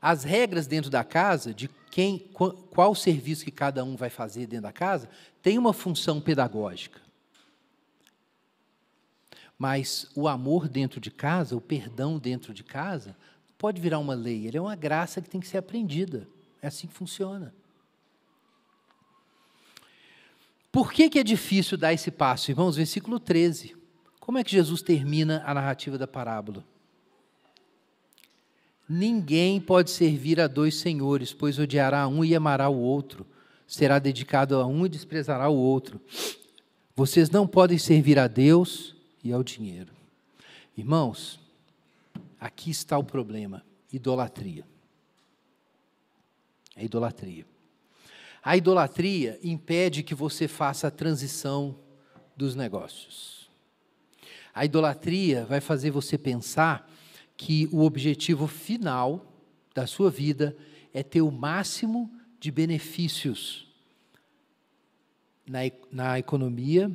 [0.00, 2.30] As regras dentro da casa, de quem,
[2.70, 5.10] qual serviço que cada um vai fazer dentro da casa,
[5.42, 7.00] tem uma função pedagógica.
[9.58, 13.16] Mas o amor dentro de casa, o perdão dentro de casa,
[13.58, 16.28] pode virar uma lei, ele é uma graça que tem que ser aprendida.
[16.62, 17.54] É assim que funciona.
[20.70, 22.76] Por que, que é difícil dar esse passo, irmãos?
[22.76, 23.74] Versículo 13.
[24.20, 26.64] Como é que Jesus termina a narrativa da parábola?
[28.88, 33.26] Ninguém pode servir a dois senhores, pois odiará um e amará o outro,
[33.66, 36.00] será dedicado a um e desprezará o outro.
[36.94, 38.94] Vocês não podem servir a Deus
[39.24, 39.92] e ao dinheiro.
[40.76, 41.40] Irmãos,
[42.38, 44.64] aqui está o problema: idolatria.
[46.76, 47.46] É idolatria.
[48.42, 51.76] A idolatria impede que você faça a transição
[52.36, 53.50] dos negócios.
[54.54, 56.88] A idolatria vai fazer você pensar
[57.36, 59.32] que o objetivo final
[59.74, 60.56] da sua vida
[60.94, 63.66] é ter o máximo de benefícios
[65.46, 65.58] na,
[65.90, 66.90] na economia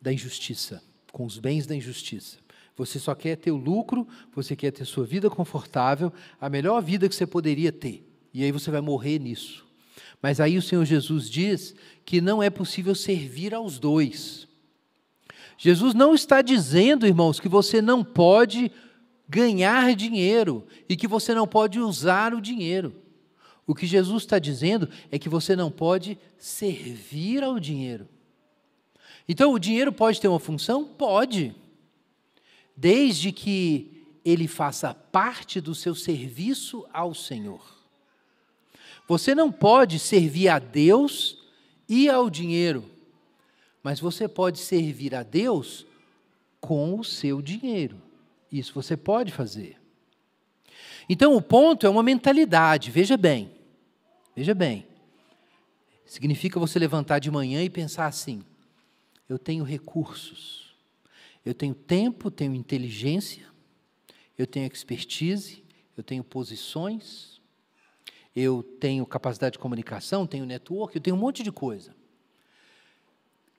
[0.00, 0.82] da injustiça,
[1.12, 2.38] com os bens da injustiça.
[2.76, 7.08] Você só quer ter o lucro, você quer ter sua vida confortável, a melhor vida
[7.08, 8.11] que você poderia ter.
[8.32, 9.64] E aí você vai morrer nisso.
[10.20, 11.74] Mas aí o Senhor Jesus diz
[12.04, 14.46] que não é possível servir aos dois.
[15.58, 18.70] Jesus não está dizendo, irmãos, que você não pode
[19.28, 22.94] ganhar dinheiro e que você não pode usar o dinheiro.
[23.66, 28.08] O que Jesus está dizendo é que você não pode servir ao dinheiro.
[29.28, 30.84] Então, o dinheiro pode ter uma função?
[30.84, 31.54] Pode.
[32.76, 37.71] Desde que ele faça parte do seu serviço ao Senhor.
[39.12, 41.36] Você não pode servir a Deus
[41.86, 42.90] e ao dinheiro,
[43.82, 45.84] mas você pode servir a Deus
[46.58, 48.00] com o seu dinheiro.
[48.50, 49.76] Isso você pode fazer.
[51.10, 53.50] Então, o ponto é uma mentalidade, veja bem.
[54.34, 54.86] Veja bem.
[56.06, 58.42] Significa você levantar de manhã e pensar assim:
[59.28, 60.74] eu tenho recursos,
[61.44, 63.44] eu tenho tempo, tenho inteligência,
[64.38, 65.62] eu tenho expertise,
[65.98, 67.31] eu tenho posições,
[68.34, 71.94] eu tenho capacidade de comunicação, tenho network, eu tenho um monte de coisa.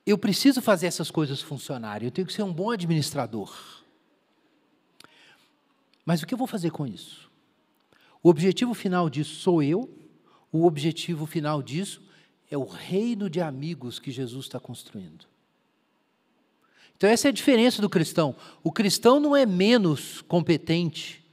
[0.05, 3.55] Eu preciso fazer essas coisas funcionarem, eu tenho que ser um bom administrador.
[6.05, 7.32] Mas o que eu vou fazer com isso?
[8.21, 9.89] O objetivo final disso sou eu,
[10.51, 12.01] o objetivo final disso
[12.49, 15.26] é o reino de amigos que Jesus está construindo.
[16.95, 18.36] Então, essa é a diferença do cristão.
[18.63, 21.24] O cristão não é menos competente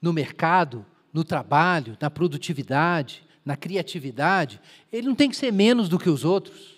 [0.00, 4.60] no mercado, no trabalho, na produtividade, na criatividade.
[4.92, 6.76] Ele não tem que ser menos do que os outros.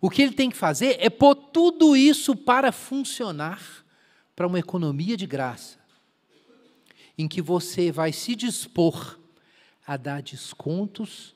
[0.00, 3.84] O que ele tem que fazer é pôr tudo isso para funcionar
[4.34, 5.82] para uma economia de graça
[7.16, 9.18] em que você vai se dispor
[9.86, 11.34] a dar descontos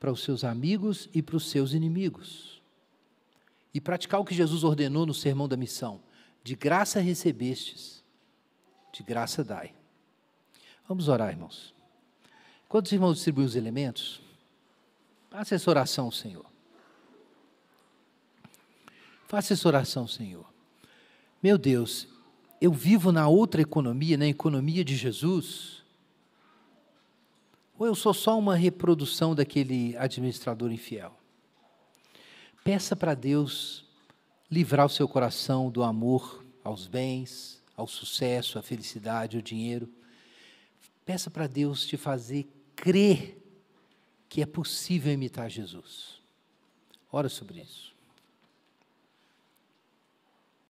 [0.00, 2.62] para os seus amigos e para os seus inimigos.
[3.74, 6.00] E praticar o que Jesus ordenou no sermão da missão:
[6.42, 8.02] de graça recebestes,
[8.92, 9.77] de graça dai.
[10.88, 11.74] Vamos orar, irmãos.
[12.66, 14.22] Quando os irmãos distribuem os elementos,
[15.28, 16.46] faça essa oração, Senhor.
[19.26, 20.46] Faça essa oração, Senhor.
[21.42, 22.08] Meu Deus,
[22.58, 25.84] eu vivo na outra economia, na economia de Jesus?
[27.78, 31.14] Ou eu sou só uma reprodução daquele administrador infiel?
[32.64, 33.84] Peça para Deus
[34.50, 39.97] livrar o seu coração do amor aos bens, ao sucesso, à felicidade, ao dinheiro.
[41.08, 42.46] Peça para Deus te fazer
[42.76, 43.42] crer
[44.28, 46.20] que é possível imitar Jesus.
[47.10, 47.96] Ora sobre isso.